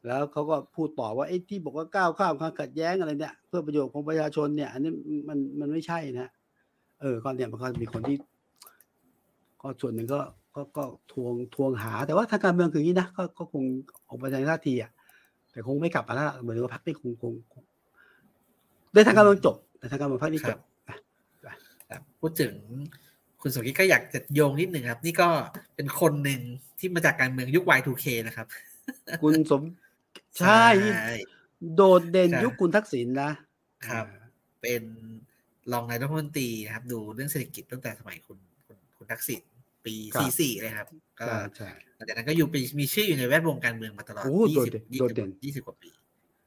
[0.07, 4.91] แล้วเขาก็พูดต่อว่าไอ้ที่บอกว่าก้าวข้ามความขัดแย้งอะไรเนี่ยเพื่อประโยชน์ของประชาชนเนี่ย อันนี้
[5.29, 6.31] มันมันไม่ใช่นะ
[7.01, 8.17] เออก็เนี่ยมันก็มีคนที่
[9.63, 10.21] ก็ส่วนหนึ่งก็
[10.55, 13.63] ก็ก็ทวงทวงหา แต่ว่าทางการเมืองคืออย่างนี้นะก็ก็คง
[14.09, 14.91] ออกมาในท่าทีอะ
[15.53, 17.65] แต่คงไม่กลับมาแล้วล่ะเหมือนกับพรรคนี่คงคงคง
[18.95, 20.59] ในทางการเมืองจบในทางการเมืองพรรคนี่จบ
[21.91, 22.53] ครับพูดถึง
[23.43, 25.29] คุณสมคิดก็อยากจะโยงนิดหนึ่งครับ นี่ก็
[25.77, 26.41] เป็นคนหนึ่ง
[26.79, 28.47] ที่มาจากการเมืองยุค Y2K นะครับ
[29.23, 29.63] คุณสม
[30.41, 30.67] ใช่
[31.75, 33.33] โดดเด่นใช่ยุคคุณทักษิณนะ
[33.89, 34.07] ครับ
[34.63, 34.83] เป็น
[35.73, 39.43] รองนายกรัฐมนตรีนะครับ ดูเรื่องเศรษฐกิจตั้งแต่สมัยคุณคุณคุณทักษิณ
[39.87, 39.95] ปี
[40.29, 40.89] 44เลยครับ
[41.21, 45.91] ก็ใช่ใช่หลังจากนั้นก็อยู่ไปมีชื่ออยู่ในแวดวงการเมืองมาตลอดโอ้โดดเด่น20โดดเด่น20 20กว่าปี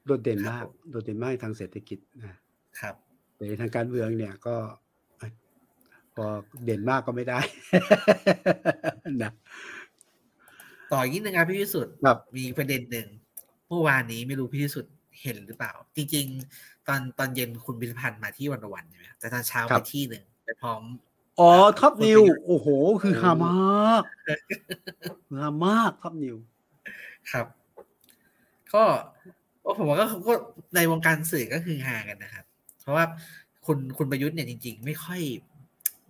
[0.05, 2.35] โดดเด่นครับมากผมโดดเด่นมากทางเศรษฐกิจนะ
[2.79, 2.95] ครับ
[3.35, 4.90] แต่ในทางการเมืองเนี่ยก็เอ้ย
[6.15, 6.25] พอ
[6.63, 7.39] เด่นมากก็ไม่ได้
[9.23, 9.31] นะ
[10.91, 13.07] ต่ออีกนิดนึงครับพี่พิสุทธิ์ครับมีประเด็นหนึ่ง
[13.67, 20.81] เมื่อวานนี้ไม่รู้พี่พิสุทธิ์เห็นหรือเปล่า จริง ๆ ตอนตอนเย็นคุณพิธพันธ์มาที่วันวันใช่ไหมครับแต่ตอนเช้าครัไปบที่หนึ่งไปพร้อม
[21.39, 22.67] อ๋อเอ่อท็อปคนนิวประยุทธ์โอ้โห
[23.03, 24.03] คือฮามาก
[25.27, 26.35] คือฮามากท็อปนิว
[27.31, 27.45] ครับ
[28.73, 28.83] ก็
[29.63, 30.33] ก็ผมว่าก็ก็
[30.75, 32.45] ในวงการสื่อก็คือฮากันนะครับ
[32.81, 33.05] เพราะว่า
[33.65, 35.21] คุณคุณประยุทธ์เนี่ยจริง ๆ ไม่ค่อย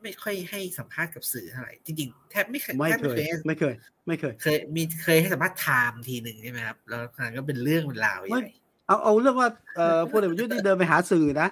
[0.03, 3.73] ไม่ค่อยให้สัมภาษณ์กับสื่อเท่าไหร่จริงๆแทบไม่เคยไม่แทบเคยให้ไม่เคย
[4.07, 8.49] ไม่เคย เคยมีเคยให้สัมภาษณ์ไทม์ทีหนึ่งใช่ไหมครับแล้วครั้งก็เป็นเรื่องเป็นราวใหไม่ญ่
[8.87, 11.47] เอาเอาเรื่องว่าเอ่อพลเอกประยุทธ์นี่เดินไปหาสื่อนะ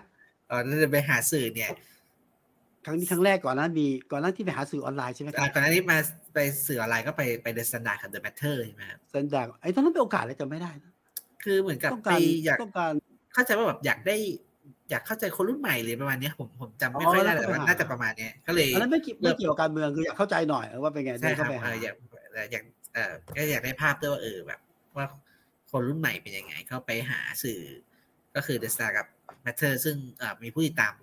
[0.47, 1.71] เออแล้วจะไปหาสื่อเนี่ย
[2.85, 5.97] ครั้งนี้ครั้งแรกก่อนนั้นมีก่อนนั้นที่ไปหาสื่อออนไลน์ใช่ไหมคอ่ารับก่อนหน้านี้มา
[6.33, 10.91] ไปสื่อออนไลน์ก็ไปไปเดอะสแตนดาร์ดกับเดอะแมทเทอร์ใช่ไหมครับสันดากไอ้ตอนนั้นเป็นโอกาสอะไรจำไม่ได้นะ
[11.43, 12.93] คือเหมือนกับต้องไปการอยากต้องการ
[13.33, 14.17] เข้าใจว่าแบบอยากได้
[14.89, 21.95] อยากเข้าใจคนรุ่นใหม่เลยประมาณเนี้ยผมผมจำไม่อ๋อค่อยได้แล้วแต่ก็ว่าไปหาน่าจะประมาณเนี้ยก็เลยอันนั้นไม่เกี่ยวไม่เกี่ยวกับการเมืองคืออยากเข้าใจหน่อยว่าเป็นไงใช่เดินครัเข้าบไปเอหาออยาก
[22.33, 22.63] เอ่ออยาก
[22.93, 24.59] เออก็อยากได้ภาพด้วยว่าเออแบบ
[24.97, 25.05] ว่า
[25.71, 27.61] คนรุ่นใหม่เป็นยังไง เข้าไปหาสื่อ
[28.35, 29.05] ก็คือ The Standard กับ
[29.43, 30.93] Matter ซึ่งเอ่อมีผู้ติดตาม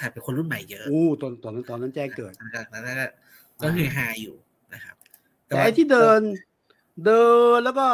[0.00, 2.32] ถ่ายเป็นคนรุ่นใหม่เยอะอู้ตอนตอนนั้นตอนนั้นแจ้งเกิด
[2.70, 3.04] แล้วก็
[3.62, 4.36] ก็คือฮาอยู่
[4.74, 4.96] นะครับ
[5.46, 6.20] แต่ไอ้ที่เดิน
[7.04, 7.24] เดิ
[7.56, 7.88] นแล้วก็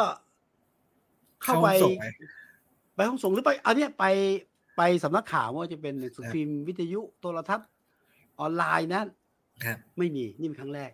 [1.43, 2.05] เข้าไปส่งไป
[2.95, 4.05] ไปห้องส่งหรือไปอันเนี้ยไป
[4.77, 7.67] ไปสำนักข่าวว่าจะเป็นหนังสือพิมพ์วิทยุโทรทัศน์
[8.39, 9.03] ออนไลน์นะ
[9.63, 10.91] ครับไม่มีนี่เป็นครั้งแรก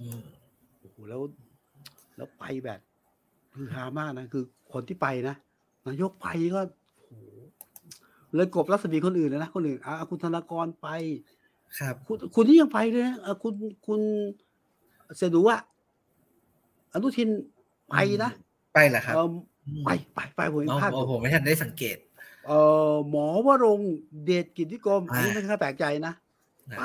[0.00, 0.20] อืม
[0.80, 1.20] โอ้โหแล้ว
[2.16, 2.80] แล้วไปแบบ
[3.54, 5.34] คือฮามากนะคือคนที่ไปนะ
[5.86, 6.60] นายกไปก็
[7.08, 7.24] โอ้โห
[8.34, 10.88] เลยกบรัศมีคนอื่นเลยนะคนอื่นอะคุณธนากรไป
[11.78, 13.54] ครับ คุณคุณนี่ยังไปเลยนะเอ่อคุณ
[13.86, 14.00] คุณ
[15.16, 15.60] เสดูอะ
[16.92, 17.28] อนุทิน
[17.90, 17.94] ไป
[18.24, 18.30] นะ
[18.74, 19.32] ไปเหรอครับเอ่อม
[19.84, 21.96] ไปไปไปผมเห็นอ๋อภาพโอ้ผมไม่ทันได้สังเกต
[22.46, 23.92] เอ่อหมอวรงค์
[24.24, 26.12] เดชกิจวิกรมอันนี้อ่าไม่ค่อยแปลกใจนะ
[26.70, 26.82] นะไป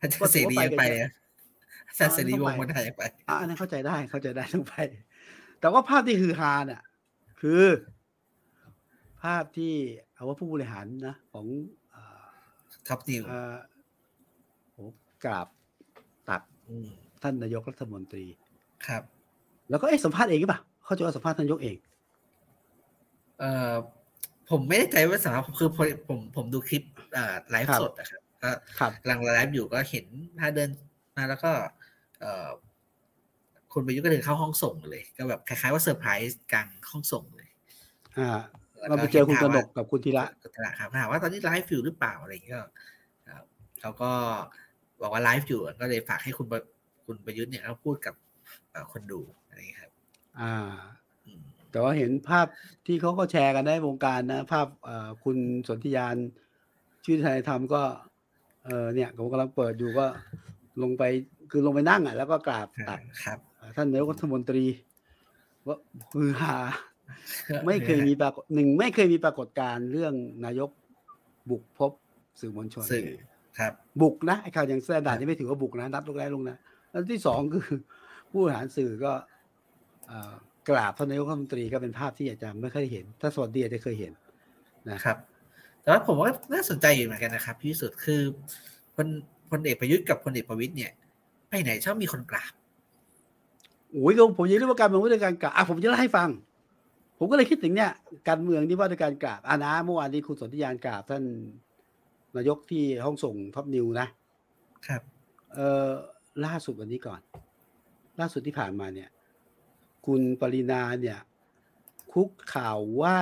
[0.00, 1.12] อาจารย์เสรียังไปเลยนะ
[1.88, 4.74] อาจารย์เสรีวงศ์ต้องไปวันไทยยังไปอะอันนั้นเข้าใจได้เข้าใจได้ต้องไป
[5.60, 6.82] แต่ว่าภาพที่ฮือฮาเนี่ย
[7.40, 7.62] คือ
[9.22, 9.74] ภาพที่
[10.14, 11.46] เอาว่าผู้บริหารนะของ
[11.92, 12.24] เอ่อ
[12.88, 13.56] ท็อปนิวเอ่อ
[14.72, 14.84] โอ้
[15.24, 15.48] กราบ
[16.28, 16.88] ตักอืม
[17.22, 18.24] ท่านนายกรัฐมนตรี
[18.86, 19.02] ครับ
[19.70, 21.76] แล้วก็เอ๊ะสัมภาษณ์เองหรือเปล่า เขาจะว่าสัมภาษณ์ท่านนายกเอง
[23.40, 23.74] เอ่อ
[24.50, 26.82] ผมไม่ได้ใจว่าสำหรับคือผมผมผมดูคลิป
[27.14, 30.06] เอ่อไลฟ์ครับสดนะครับก็ครับกำลังไลฟ์อยู่ก็เห็น
[30.38, 30.70] พาเดิน
[31.16, 31.52] มาแล้วก็
[32.20, 32.50] เอ่อ
[33.72, 37.50] คุณประยุทธ์ก็เดินเข้าห้องส่งเลย ก็แบบคล้ายๆว่าเซอร์ไพรส์กลางห้องส่งเลย
[38.18, 38.40] อ่า
[38.78, 42.62] แล้วเราไปเจอคุณกนกกับคุณธีระคุณธีระครับถามว่าตอนนี้ไลฟ์อยู่หรือเปล่าอะไรอย่างเงี้ยก็
[43.34, 43.44] ครับ
[43.80, 44.10] เขาก็
[45.00, 46.60] บอกว่าไลฟ์อยู่ก็เลยฝากให้คุณประ
[47.06, 48.14] คุณประยุทธ์เนี่ยเขาพูดกับ
[48.70, 49.92] เอ่อคนดูอะไรอย่างเงี้ยครับ
[50.40, 51.01] อ่าอืม
[51.72, 52.46] แต่ว่าเห็นภาพ
[52.86, 55.36] ที่เขาก็แชร์กันในวงการนะ ภาพเอ่อคุณ
[55.68, 56.16] สนธิยาน
[57.04, 57.82] ชื่อไทยทำก็
[58.64, 60.06] เออเนี่ยผมกำลังเปิดอยู่ก็
[60.82, 61.02] ลงไป
[61.50, 63.38] คือลงไปนั่งอะแล้วก็กราบตักครับ
[63.76, 64.64] ท่านนายกรัฐมนตรี
[65.66, 65.76] ว่า
[66.14, 66.56] ฮือฮา
[67.66, 70.14] ไม่เคยมีปรากฏหนึ่งไม่เคยมีปรากฏการณ์เรื่อง
[70.44, 70.70] นายก
[71.50, 71.92] บุกพบ
[72.40, 73.08] สื่อมวลชนสื่อ
[73.58, 76.56] ครับ บุกนะไอ้ข่าวอย่างแสดงนี่ไม่ถือว่าบุกนะนัดลงแรกลงนะ
[76.90, 77.66] แล้วที่สองคือ
[78.30, 79.12] ผู้บริหารสื่อก็
[80.08, 80.32] เอ่อ
[80.68, 84.12] กราบท่านนายกรัฐมนตรีก็เป็นภาพที่อาจจะไม่เคยเห็น ถ้าสวัสดีอาจจะเคยเห็น
[84.90, 85.16] นะครับ
[85.82, 88.20] แต่ว่าผมว่าน่าสนใจอยู่เหมือนกันนะครับพี่สุดคือ
[88.94, 89.06] พล
[89.50, 90.92] พลเอกประยุทธ์กับพลเอกประวิตยเนี่ย
[91.48, 92.52] ไปไหนชอบมีคนกราบ
[93.90, 96.28] โอ้ยผมยังเรียกว่าการเมืองว่าด้วยการกราบอะผมจะเล่าให้ฟัง
[97.18, 97.90] ผมก็เลยคิดถึงเนี่ย
[98.28, 101.24] การเมืองที่ว่าด้วยการกราบอานะเมื่อวานนี้คุณสนธิยานกราบท่าน
[102.36, 104.06] นายกที่ห้องส่งท็อปนิวนะ
[104.86, 105.02] ครับ
[105.54, 105.90] เอ่อ
[106.44, 107.20] ล่าสุดวันนี้ก่อน
[108.20, 109.08] ล่าสุดที่ผ่านมาเนี่ย
[110.06, 111.18] คุณปรินาเนี่ย
[112.12, 113.20] คุกข่าวไหว้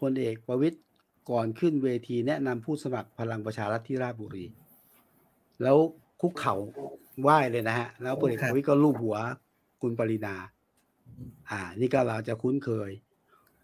[0.00, 0.78] พลเอกประวิตย
[1.30, 4.46] ก่อนขึ้นเวทีแนะนำผู้สมัครพลังประชารัฐที่ราชบุรี
[5.62, 5.76] แล้ว
[6.20, 6.56] คุกเข่า
[7.22, 9.16] ไหว้เลยนะฮะ แล้วพลเอกประวิตยก็ลูบหัว
[9.82, 10.34] คุณปรินา
[11.50, 12.90] อ่า นี่ก็เราจะคุ้นเคย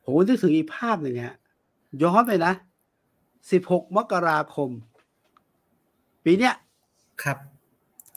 [0.02, 1.36] ผมนึกถึงอีกภาพหนึ่งฮะ
[2.02, 2.52] ย้อนไปนะ
[3.24, 4.70] 16 มกราคม
[6.24, 6.54] ปีเนี้ย
[7.22, 7.38] ครับ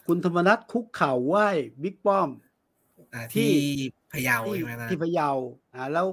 [0.08, 1.48] คุณธรรมนัฐคุกเข่าไหว้
[1.84, 2.30] บิ๊กป้อม
[3.14, 5.30] อ่าที่ที่ พะเยาที่ใช่ไหมนะที่พะเยา
[5.74, 6.06] อ่าแล้ว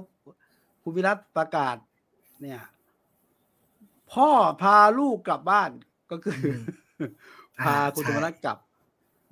[0.83, 1.77] คุณวิรัตประกาศ
[2.41, 2.61] เนี่ย
[4.13, 4.29] พ่อ
[4.61, 5.69] พาลูกกลับบ้าน
[6.11, 6.39] ก็คือ
[6.99, 7.01] อ
[7.59, 8.57] อ่าพาคุณธรรมนัฐกลับ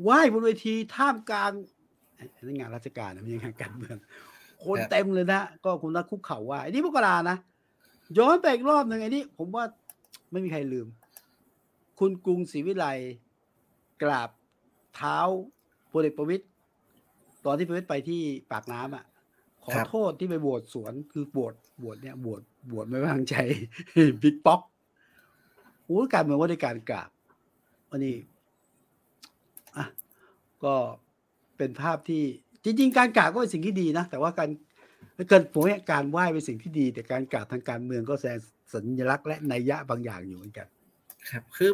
[0.03, 1.51] ไหว้บนเวทีท่ามกลาง
[2.15, 3.97] เอ้ยนี่งานราชการนะไม่ใช่งานการเมือง
[4.63, 7.37] คนเต็มเลยนะก็คุณนัทคุกเข่าไหว้อันนี้มกรานะ
[8.17, 9.65] ย้อนไปอีกรอบหนึ่งไอ้นี่ผมว่า
[10.31, 10.87] ไม่มีใครลืม
[11.99, 12.85] คุณกรุงศรีวิไล
[14.03, 14.29] กราบ
[14.95, 15.17] เท้า
[15.91, 16.45] พลเอกประวิตย
[17.45, 18.21] ตอนที่ประวิตยไปที่
[18.51, 19.05] ปากน้ำอะ
[19.63, 23.35] ขอครับโทษที่ไปโหวตสวนคือโหวตโหวตเนี่ยโหวตโหวตไม่ไว้วางใจ
[24.21, 24.61] บิ๊กป๊อก
[25.85, 27.09] โอ้ยการเมืองว่าด้วยการกราบ
[27.89, 28.17] อันนี้
[29.77, 29.85] อะ
[30.63, 30.75] ก็
[31.57, 32.23] เป็นภาพที่
[32.63, 34.49] จริง ๆ การกราบก็เป็นสิ่งที่ดีนะ แต่ว่าการ
[35.29, 38.39] เกิดผมว่าการไหว้เป็นสิ่งที่ดี แต่การกราบทางการเมืองก็แสดง
[38.73, 40.67] สัญลักษณ์และนัยยะบางอย่างอยู่เหมือนกัน
[41.29, 41.71] ครับ คือ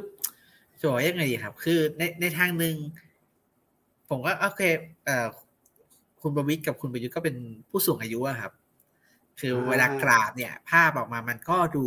[0.80, 2.76] จะบอกว่ายังไงดีครับ คือในในทางหนึ่ง
[4.10, 4.62] ผมก็โอเค
[5.06, 5.28] เอ่อ
[6.24, 7.36] คุณประวิตรกับคุณประยุทธ์ก็เป็น
[7.70, 8.52] ผู้สูงอายุอะครับ
[9.40, 11.86] คืออ่าเวลากราบเนี่ย ภาพออกมามันก็ดู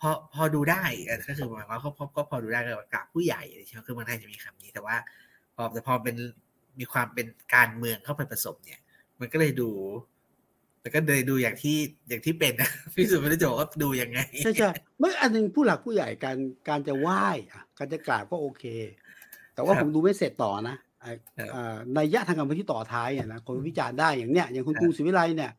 [0.00, 4.96] พอพอดูได้เออก็คือหมายความว่าก็พอก็พอดูได้ก็กราบผู้ใหญ่ใช่ไหมคือเมืองไทยจะมีคำนี้ แต่ว่า
[5.54, 6.16] พอแต่พอเป็น
[6.78, 8.80] มีความเป็นการเมืองเข้าไปผสมเนี่ย
[9.20, 9.70] มันก็เลยดู
[10.80, 11.76] แต่ก็เลยดูอย่างที่
[12.08, 18.64] อย่างที่เป็นนะพี่สุดไม่ได้จะบอกว่าดูยังไงใช่ใช่เมื่ออันหนึ่งผู้หลักผู้ใหญ่การการจะไหว้อะการจะกราบก็โอเค
[19.54, 20.76] แต่ว่าครับผมดูไม่เสร็จต่อนะ
[21.06, 25.52] ไอ้ครับอ่านัยยะทางการเมืองที่ต่อท้ายเนี่ยนะคนวิจารณ์ได้อย่างเนี้ยอย่างคุณครับกรุงศรีวิไลเนี่ย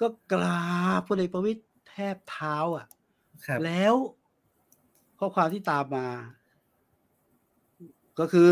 [0.00, 0.64] ก็กรา
[0.98, 2.86] บพลเอกประวิตยแทบเท้า อะ
[3.46, 3.94] ครับแล้ว
[5.18, 6.06] ข้อความที่ตามมา
[8.18, 8.50] ก็คือ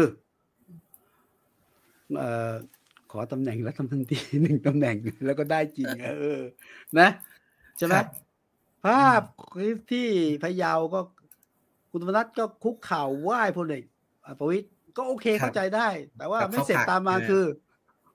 [2.17, 2.53] เอ่อ
[3.11, 4.97] ขอตำแหน่งรัฐมนตรีหนึ่งตำแหน่ง
[5.27, 6.41] แล้วก็ได้จริงเออ
[6.99, 7.09] นะ
[7.77, 8.07] ใช่ไหมครับ
[8.85, 9.23] ภาพ
[9.91, 10.09] ที่
[10.43, 11.01] พะเยาก็
[11.91, 13.85] คุณธรรมนัฐก็คุกเข่าไหว้พลเอก
[14.39, 14.67] ประวิตย
[14.97, 15.89] ก็โอเคครับเข้าใจได้
[16.19, 17.45] แต่ว่ากับไม่เสร็จเข้าพักตามมาใช่ไหมคือ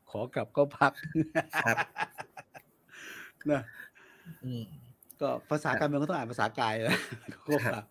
[0.10, 0.92] ขอกลับก็พัก
[1.66, 1.78] ครับ
[3.52, 3.62] นะ
[4.44, 4.64] อืม
[5.22, 7.00] ก็ภาษาการเมืองก็ต้องอ่านภาษากายนะ
[7.48, 7.86] ก็ครับพัก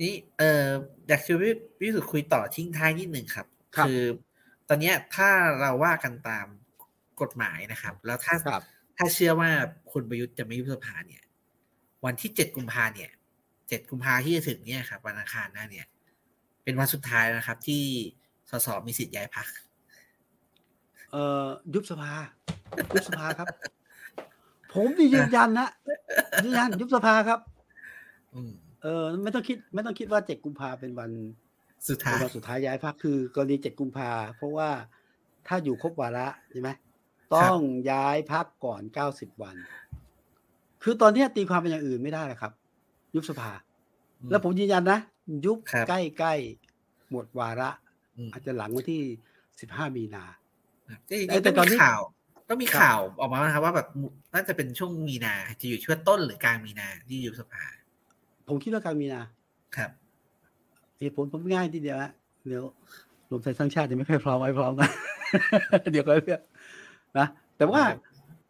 [0.00, 0.66] นี่เออ
[1.08, 3.90] อยากชวนพี่พี่สุดคุยต่อทิ้งท้ายนิดหนึ่งครับครับอ
[4.68, 5.28] ตอนเนี้ยถ้า
[5.60, 6.46] เราว่ากันตาม
[7.20, 8.62] กฎหมายนะครับ แล้วถ้าครับ
[8.96, 9.50] ถ้าเชื่อว่า
[9.92, 11.22] คุณประยุทธ์จะไม่ยุบสภาเนี่ย
[12.04, 13.10] วันที่เจ็ดกุมภาเนี่ย
[13.68, 15.86] เจ็ดกุมภาที่จะถึงเนี่ยครับวันอังคารหน้าเนี่ย
[16.68, 17.82] เป็นวันสุดท้ายนะครับ ที่
[18.50, 19.46] สสมีสิทธิ์ย้ายพรรค
[21.12, 22.12] เอ่อยุบสภา
[22.94, 23.48] ยุบสภาครับ
[24.72, 25.68] ผมนี่ยืนยันนะ
[26.44, 27.40] ยืนยันยุบสภาครับ
[28.34, 28.52] อืม
[28.82, 31.10] เออ ไม่ต้องคิด ไม่ต้องคิดว่าเจ็ดกุมภาเป็นวัน
[31.88, 34.70] สุดท้าเป็ยนวันสุดท้ายย้ายพักคือกรณีเจ็ดกุมภาเพราะว่า
[35.46, 36.70] ถ้าอยู่ครบวาระใช่ไหม
[37.34, 37.58] ต้อง
[37.90, 39.56] ย้ายพักก่อนเก้าสิบวัน
[40.82, 42.52] คือตอนเนี้ยตีความเป็นอย่างอื่นไม่ได้แล้วครับ
[43.14, 43.50] ยุบสภา
[44.30, 45.00] แล้วผมยืนยันนะ
[45.44, 47.70] ยุบครับใกล้ๆหมดวาระ
[48.16, 49.02] อืมอาจจะหลังวันที่
[49.60, 50.24] สิบห้ามีนา
[50.90, 52.00] ครับจริงแต่ๆแต่ก็ตอนมีนี้ข่าว
[52.48, 53.88] ก็มีครับข่าวออกมานะครับว่าแบบ
[54.34, 57.64] น่าจะเป็นช่วงมีนาจะอยู่ช่วงต้นหรือกลางมีนาที่ยุบสภา
[58.48, 59.20] ผมคิดว่ากลางมีนา
[59.76, 59.90] ครับ
[60.98, 62.12] เหตุผลผมง่ายทีเดียวฮะ
[62.48, 62.64] เดี๋ยว
[63.30, 64.90] รวมไทยสร้างชาติยังไม่ค่อยพร้อมไว้พร้อมนะ
[65.92, 66.40] เดี๋ยวก็เลือก
[67.18, 67.26] นะ
[67.56, 67.98] แต่ว่าครับ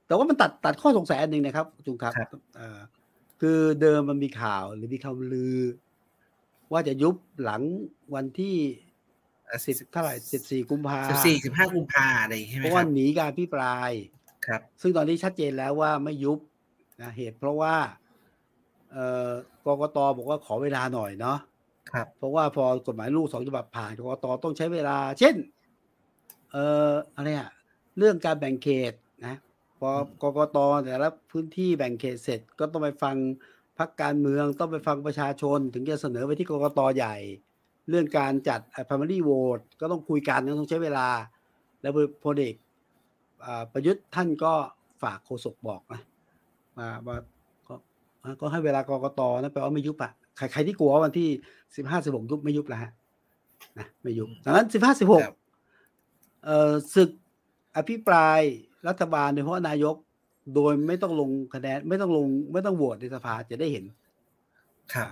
[0.07, 2.79] แต่ว่ามันตัดตัดข้อสงสัยอันหนึ่งนะครับจุงครับครับเอ่อ
[3.41, 5.59] คือเดิมมันมีข่าวหรือมีข่าวลือ
[6.73, 7.14] ว่าจะยุบ
[7.45, 7.62] หลัง
[8.14, 8.57] วันที่
[9.66, 13.91] สิบเท่าไหร่สิบสี่กุมภาสิบสี่สิบห้ากุมภาอะไรอย่างงี้ใช่ไหเพมราะคว่ารับหนีการพิปราย
[14.47, 16.39] ครับ ซึ่งตอนนี้ชัดเจนแล้วว่าไม่ยุบ
[17.03, 17.75] นะเหตุเพราะว่า
[18.93, 19.31] เอ่อ
[19.66, 21.39] กกตบอกว่าขอเวลาหน่อยเนาะ
[21.93, 25.35] ครับ เพราะว่าพอกฎหมายลูกสองฉบับผ่านกกตต้องใช้เวลา เช่น
[26.53, 27.51] เอ่ออะไรอะ
[27.99, 28.93] เรื่องการแบ่งเขต
[29.27, 29.37] นะ
[29.79, 29.91] พอ
[30.23, 33.16] กกตแต่ละพื้นที่แบ่งเขตเสร็จก็ต้องไปฟัง
[33.79, 37.16] พักการเมืองต้องไปฟังประชาชน ถึงจะเสนอไปที่กกตใหญ่
[37.91, 41.09] เรื่องการจัด primary vote ก็ต้องคุยกันต้องใช้เวลา
[41.83, 41.93] แล้ว
[42.24, 42.55] พลเอก
[43.45, 44.53] อ่าประยุทธ์ท่านก็
[45.03, 46.01] ฝากโฆษกบอกนะ
[46.79, 47.16] มาว่า
[47.68, 47.74] ก็
[48.41, 51.29] ก็ให้เวลากกตนะแปลว่าไม่ยุบอะใครใครที่กลัวว่าวันที่
[51.76, 52.93] สิบห้าสิบหกยุบไม่ยุบแล้วฮะ
[53.79, 55.37] นะไม่ยุบดังนั้นสิบห้าสิบหกครับ
[56.45, 57.11] เอ่อศึก
[57.76, 58.41] อภิปราย
[58.89, 59.97] รัฐบาลโดยเฉพาะนายก
[60.55, 63.84] โดยไม่ต้องลงคะแนนไม่ต้องลง ไม่ต้องโหวตในสภาจะได้เห็น
[64.94, 65.09] ครับ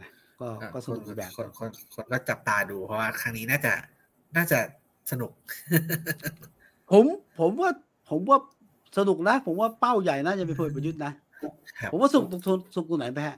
[0.00, 0.08] นะ
[0.40, 3.72] ก็ก็สนุกอีกแบบคนคนคนก็จับตาดูเพราะว่าครั้งนี้น่าจะ
[4.36, 4.58] น่าจะ
[5.10, 5.32] สนุก
[6.90, 7.04] ผม
[7.40, 7.70] ผมว่า
[8.10, 8.38] ผมว่า
[8.98, 11.12] สนุกนะ ผมว่าเป้าใหญ่น่าจะเป็นพลเอกประยุทธ์นะ
[11.78, 13.36] ครับผมว่าสุกตรงสุกสุกตรงไหนไปฮะ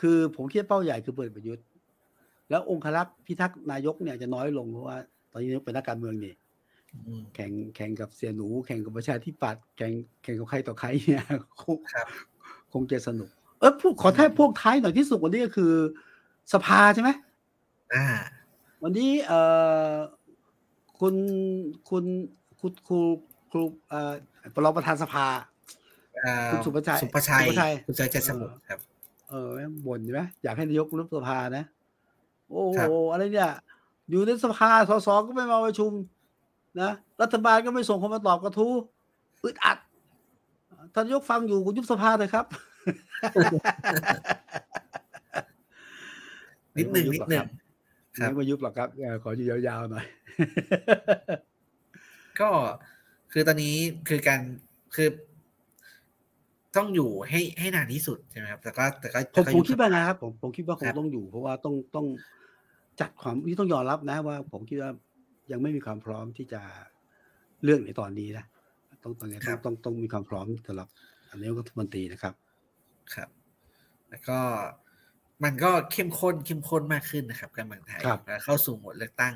[0.00, 1.64] คือผมคิดว่าเป้าใหญ่คือพลเอกประยุทธ์
[2.50, 4.96] แล้วองครักษ์พิทักษ์นายกเนี่ยจะน้อยลงเพราะว่า
[5.32, 6.49] ตอนนี้นายกเป็นนักการเมืองนี่อืม
[7.34, 11.24] แข่งแข่งกับเสียหนู แข่งกับประชาธิปัตย์แข่งแข่งกับใครต่อใครเนี่ย
[11.62, 12.06] คงครับ
[12.72, 13.28] คงจะสนุก
[13.60, 15.72] เออพวกขอแทบพวกท้ายหน่อยที่สุดวันนี้ก็คือ
[16.52, 17.10] สภาใช่ไหม
[17.94, 18.04] อ่า
[18.82, 19.32] วันนี้เอ
[19.90, 19.92] อ
[21.00, 21.14] คุณ
[21.90, 22.04] คุณ
[22.60, 23.00] คุณครู
[23.50, 24.12] ครูเอ่อ
[24.64, 25.26] รองประธานสภา
[26.22, 28.80] เอ่อคุณสุภชัยสุภชัยสุภชัยคุณชัยเจตสมุทรครับ
[29.30, 31.64] เออแม่งบ่นใช่ไหมอยากให้นายกรุบสภานะ
[32.48, 33.50] โอ้ครัโหบอะไรเนี่ย
[34.10, 35.90] อยู่ในสภาสสก็ไม่มาประชุม
[36.78, 36.90] นะ
[37.22, 38.72] รัฐบาลก็ไม่ส่งคนมาตอบกระทู้
[39.44, 39.78] อึดอัด
[40.94, 42.44] ท่านนายกฟังอยู่คุณยุบสภาเลยครับ
[46.78, 47.46] นิดหนึ่งนิดหนึ่ง
[48.16, 50.06] คไม่รับมายุบหรอกครับเออขออยู่ยาวๆหน่อย
[52.40, 52.48] ก็
[53.32, 53.76] คือตอนนี้
[54.08, 54.40] คือการ
[54.94, 55.08] คือ
[56.76, 62.06] ต้องอยู่ให้ให้นานที่สุดใช่ไหมครับแต่ก็แต่ก็ผมแต่ก็ผมยุบคิดว่าไงครับผมผมคิดว่าคคงรับต้องอยู่ เพราะว่าต้องต้อง
[63.00, 64.90] จัดความนี่ต้องยอมรับนะว่า ผมคิดว่า
[65.50, 66.60] ยังไม่มีความพร้อมที่จะ
[67.64, 68.44] เรื่องในตอนนี้นะ
[69.02, 70.88] ต้องตอนนี้ต้องต้องต้องมีความพร้อมสำหรับ
[71.30, 72.34] อันนี้รัฐมนตรีนะครับ
[73.14, 73.28] ครับ
[74.10, 74.38] แล้วก็
[75.44, 79.34] มันก็เข้มข้นเข้มข้นมากขึ้นนะครับการเมืองไทยครับแล้วเข้าสู่โหมดเลือกตั้ง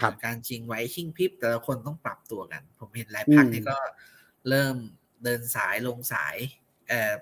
[0.00, 3.76] ครับการจริงไว้ชิงพริบแต่ละคนต้องปรับตัวกัน ผมเห็นหลายพรรคอืมนี่ก็
[4.48, 4.76] เริ่ม
[5.24, 6.36] เดินสายลงสาย
[6.88, 7.12] เอ่อ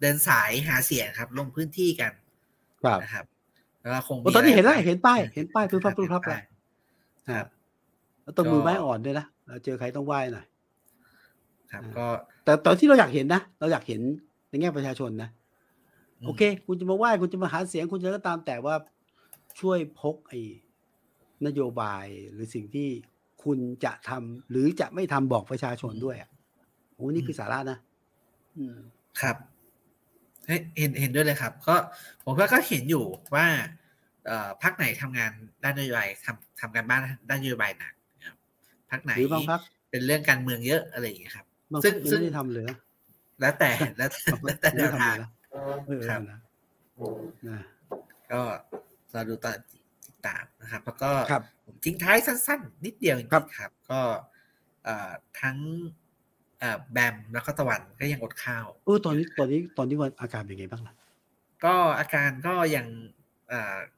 [0.00, 2.12] เดินสายหาเสียงครับ ลงพื้นที่กัน
[2.84, 3.24] ครับนะครับ
[3.80, 6.42] แล้วก็คงโอ้ตอนนี้เห็นแล้วหายเห็นป้ายเห็นป้ายพื้นพับพื้นพับเห็แล้วป้าย
[7.30, 7.46] ครับ
[8.22, 10.46] แล้วต้องก็มือไม้อ่อนด้วยนะเราเจอใครต้องไหว้หน่อย
[11.72, 12.06] ครับอ่าก็
[12.44, 14.00] แต่ตอนที่เราอยากเห็นนะเราอยากเห็น
[14.48, 15.30] ในแง่ประชาชนนะ
[16.20, 18.74] อืมโอเค คุณจะมาไหว้คุณจะมาหาเสียงคุณจะก็ตามแต่ว่า
[19.60, 20.40] ช่วยพกไอ้
[21.46, 22.88] นโยบายหรือสิ่งที่
[23.44, 26.30] คุณจะทำหรือจะไม่ทำบอกประชาชนด้วยอะ
[26.94, 27.78] โอ้นี่คือสาระนะ
[28.56, 28.76] อืม
[29.20, 29.36] ครับ
[30.46, 31.74] เฮ้ยเห็นเห็นด้วยเลยครับ ก็
[32.24, 33.04] ผมว่าก็เห็นอยู่
[33.34, 33.70] ว่าเอ่อ
[34.62, 35.32] พักไหนทำงาน
[35.64, 38.36] ด้านนโยบายทำทำการบ้านด้านนโยบายหนักนะครับ
[38.90, 39.60] พักไหนหรือบางพัก
[39.90, 42.76] เป็นเรื่องการเมืองเยอะอะไรอย่างเงี้ยครับบางซึ่พังกยังซึ่งไม่ได้ทำเลยนะ
[43.40, 45.30] แล้วแต่แล้วแต่บางพัแล้วกแต่ยังแนไม่วได้ทำทาเลงยนะ
[45.86, 46.38] เออครับนะ
[47.48, 47.60] นะ
[48.32, 48.40] ก็
[49.12, 49.56] เราดูตอน
[50.06, 54.00] ติดตามนะครับ แล้วก็ครับผมทิ้งท้ายสั้น ๆ นิดเดียวจริงครับๆครับ ก็
[54.84, 55.10] เอ่อ
[55.40, 55.58] ทั้ง
[56.58, 60.94] เอ่อแบมแล้วก็ตะวันก็ยังอดข้าวเออตอนนี้ตอนนี้ตอนนี้วันอาการเป็นไงบ้างล่ะ
[61.64, 63.19] ก็อาการก็ยังเอ่อ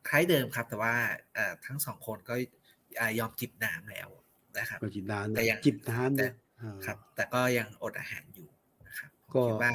[0.09, 0.95] คล้ายเดิมครับ แต่ว่า
[1.35, 2.35] เอ่อทั้งสองคนก็
[2.99, 4.09] เอ่อยอมจิบน้ำแล้ว
[4.59, 8.49] นะครับก็จิบน้ำแต่นะยังจิบน้ำแต่นะอ่าครับ แต่ก็ยังอดอาหารอยู่
[8.87, 9.73] นะครับผมก็คิดว่า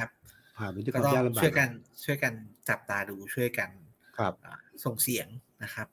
[0.58, 1.68] ผ่านไปด้วยคก็วามต้องยากลำบากช่วยกัน
[2.04, 2.32] ช่วยกัน
[2.68, 3.70] จับตาดูช่วยกัน
[4.18, 4.54] ครับอ่า
[4.84, 5.28] ส่งเสียง
[5.62, 5.88] นะครับ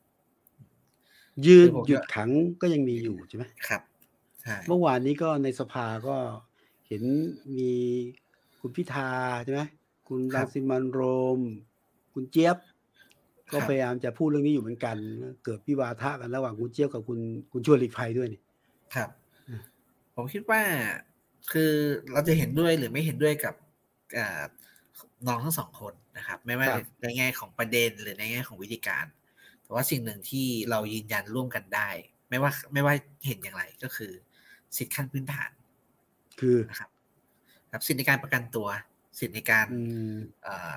[1.45, 2.29] ยืนคือผมหยุดก็ขัง
[2.61, 3.81] ก็ยังมีอยู่ใช่ไหมครับ
[4.41, 6.17] ใช่เมื่อวานนี้ก็ในสภาก็
[6.87, 7.03] เห็น
[7.57, 7.71] มี
[8.59, 9.09] คุณพิธา
[9.43, 9.61] ใช่ไหม
[10.07, 11.01] คุณรังสิมันต์โร
[11.37, 11.39] ม
[12.13, 12.57] คุณเจี๊ยบ
[13.51, 14.95] ก็พยายามจะพูดเรื่องนี้อยู่เหมือนกัน
[15.43, 17.19] เกิดวิวาทะกันระหว่างคุณเจี๊ยบกับคุณ
[17.51, 18.41] คุณชวนหลีกภัยด้วยนี่
[18.95, 19.09] ครับ
[19.47, 19.61] อืม
[20.15, 20.61] ผมคิดว่า
[21.51, 21.71] คือ
[22.11, 23.55] เราจะเห็นด้วยหรือไม่เห็นด้วยกับ
[24.17, 24.43] อ่า
[25.27, 29.05] น้องทั้งสองคนนะครับ ไม่ว่าครับในแง่ของประเด็นหรือในแง่ของวิธีการ
[29.63, 31.89] แต่ว่าสิ่งหนึ่งที่เรายืนยันร่วมกันได้
[32.29, 32.93] ไม่ว่าไม่ว่า
[33.25, 34.11] เห็นอย่างไรก็คือ
[34.77, 35.51] สิทธิขั้นพื้นฐาน
[36.39, 36.89] คือนะครับ
[37.71, 38.67] ครับสิทธิในการประกันตัว
[39.19, 39.79] สิทธิในการอื
[40.13, 40.75] มเอ่อ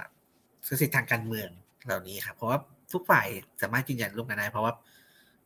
[0.80, 1.50] สิทธิทางการเมือง
[1.88, 2.58] เหล่านี้ครับเพราะว่า
[2.92, 3.26] ทุกฝ่าย
[3.62, 4.72] สามารถยืนยันร่วมกันได้เพราะว่า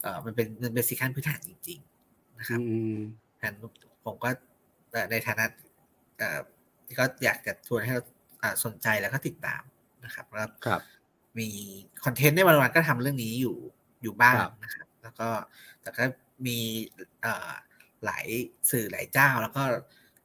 [0.02, 1.78] เอ่อมันเป็นมันเป็นสิทธิขั้นพื้นฐานจริง
[2.08, 2.96] ๆ นะครับอืม
[3.38, 3.56] ฉะนั้น
[4.04, 4.30] ผมก็
[4.92, 5.44] เอ่อในฐานะ
[6.18, 6.40] เอ่อ
[6.86, 8.04] ที่ก็อยากจะชวนให้เรา
[8.42, 9.62] อ่าสนใจแล้วก็ติดตาม
[10.04, 10.80] นะครับแล้วครับ
[11.38, 11.48] มี
[12.04, 13.56] คอนเทนต์ในวันวันๆก็ทำเรื่องนี้อยู่
[14.02, 15.28] อยู่บ้างครับนะครับ แล้วก็
[15.82, 16.04] แต่ก็
[16.46, 16.58] มี
[17.22, 17.50] เอ่อ
[18.04, 18.26] หลาย
[18.70, 19.62] สื่อหลายเจ้า แล้วก็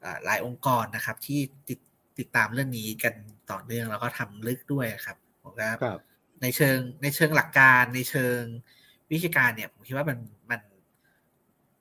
[0.01, 1.39] เอ่อหลายองค์กรนะครับ ที่
[1.69, 1.79] ติด
[2.19, 3.13] ติดตามเรื่องนี้กัน
[3.51, 5.17] ต่อเนื่องแล้วก็ทำลึกด้วยครับ
[5.47, 5.99] ผมก็ครับ
[6.41, 8.41] ในเชิงในเชิงหลักการในเชิง
[9.11, 10.17] วิชาการเนี่ยผมคิดว่ามัน
[10.51, 10.61] มัน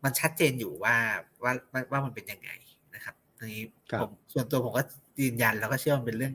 [0.04, 0.96] มันชัดเจนอยู่ว่า
[1.44, 2.50] ว่าว่าว่ามันเป็นยังไง
[2.94, 4.82] นะครับทีนี้ครับผมส่วนตัวผมก็
[5.20, 6.34] ยืนยันแล้วก็เชื่อว่ามันเป็นเรื่อง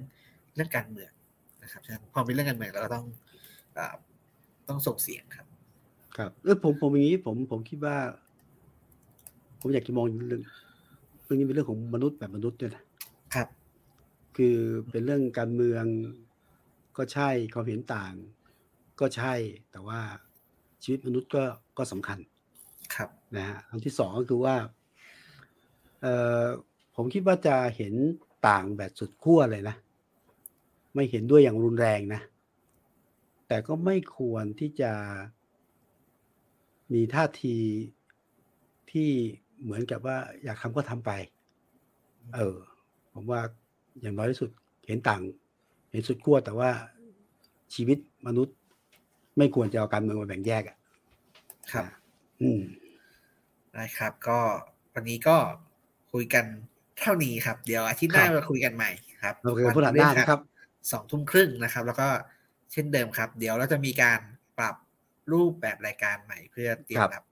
[0.56, 1.12] เรื่องการเมือง
[1.64, 3.06] นะครับฉะนั้นพอเป็นเรื่องการเมืองเราก็ต้อง
[3.74, 3.96] เอ่อ
[4.70, 5.48] ต้องส่งเสียงครับ
[6.18, 7.96] ครับเออผมผมอย่างนี้ผมผมคิดว่า
[9.62, 10.44] ผมอยากจะมองเรื่อง
[11.26, 12.84] เรื่องนี้เป็นเรื่องของมนุษย์แบบมนุษย์ด้วยนะ
[13.36, 13.48] ครับ
[14.38, 14.58] คือ
[14.92, 15.86] เป็นเรื่องการเมือง
[16.98, 18.14] ก็ใช่ความเห็นต่าง
[19.00, 19.34] ก็ใช่
[19.72, 20.00] แต่ว่า
[20.84, 21.44] ชีวิตมนุษย์ก็
[21.78, 22.20] ก็สำคัญ
[22.96, 24.56] ครับนะฮะอันที่สองก็คือว่า
[26.02, 26.08] เอ
[26.44, 26.46] อ
[26.96, 27.94] ผมคิดว่าจะเห็น
[28.48, 29.76] ต่างแบบสุดขั้วเลยนะ
[30.96, 32.22] ไม่เห็นด้วยอย่างรุนแรงนะ
[33.48, 34.92] แต่ก็ไม่ควรที่จะ
[36.94, 37.58] มีท่าที
[38.92, 39.10] ที่
[39.62, 41.12] เหมือนกับว่า อยากทำก็ทำไป
[42.36, 42.58] เออ
[43.14, 43.42] ผมว่า
[44.02, 44.50] อย่างน้อยที่สุด
[44.88, 45.22] เห็นต่าง
[45.92, 46.70] เห็นสุดขั้วแต่ว่า
[47.76, 48.56] ชีวิตมนุษย์
[49.38, 50.78] ไม่ควรจะเอาการเมืองมาแบ่งแยกอะ
[51.74, 51.86] ครับ
[52.42, 52.60] อืม
[53.74, 54.40] ได้ครับ ก็
[54.94, 55.38] วันนี้ก็
[56.14, 56.46] คุยกัน
[57.00, 58.92] เท่านี้ครับ เดี๋ยวอาทิตย์หน้าครับมาคุยกันใหม่
[59.24, 60.42] ครับเราคุยกันพฤหัสหน้านะครับ
[60.92, 62.08] สองทุ่มครึ่งนะครับ แล้วก็
[62.72, 64.20] เช่นเดิมครับ เดี๋ยวเราจะมีการ
[64.60, 64.76] ปรับ
[65.32, 67.24] รูปแบบรายการใหม่เพื่อเตรียมครับรับ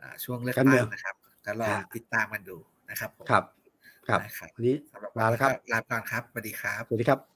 [0.00, 2.56] อ่าช่วงเลือกการเมืตั้องงนะครับแล้วรอฮะติดตามกันดู
[2.90, 3.44] นะครับผมครับ
[4.08, 7.33] ครับได้ครับวันนี้สำหรับลาแล้วครับนนี้ก็ลาไปก่อนครับสวัสดีครับสวัสดีครับ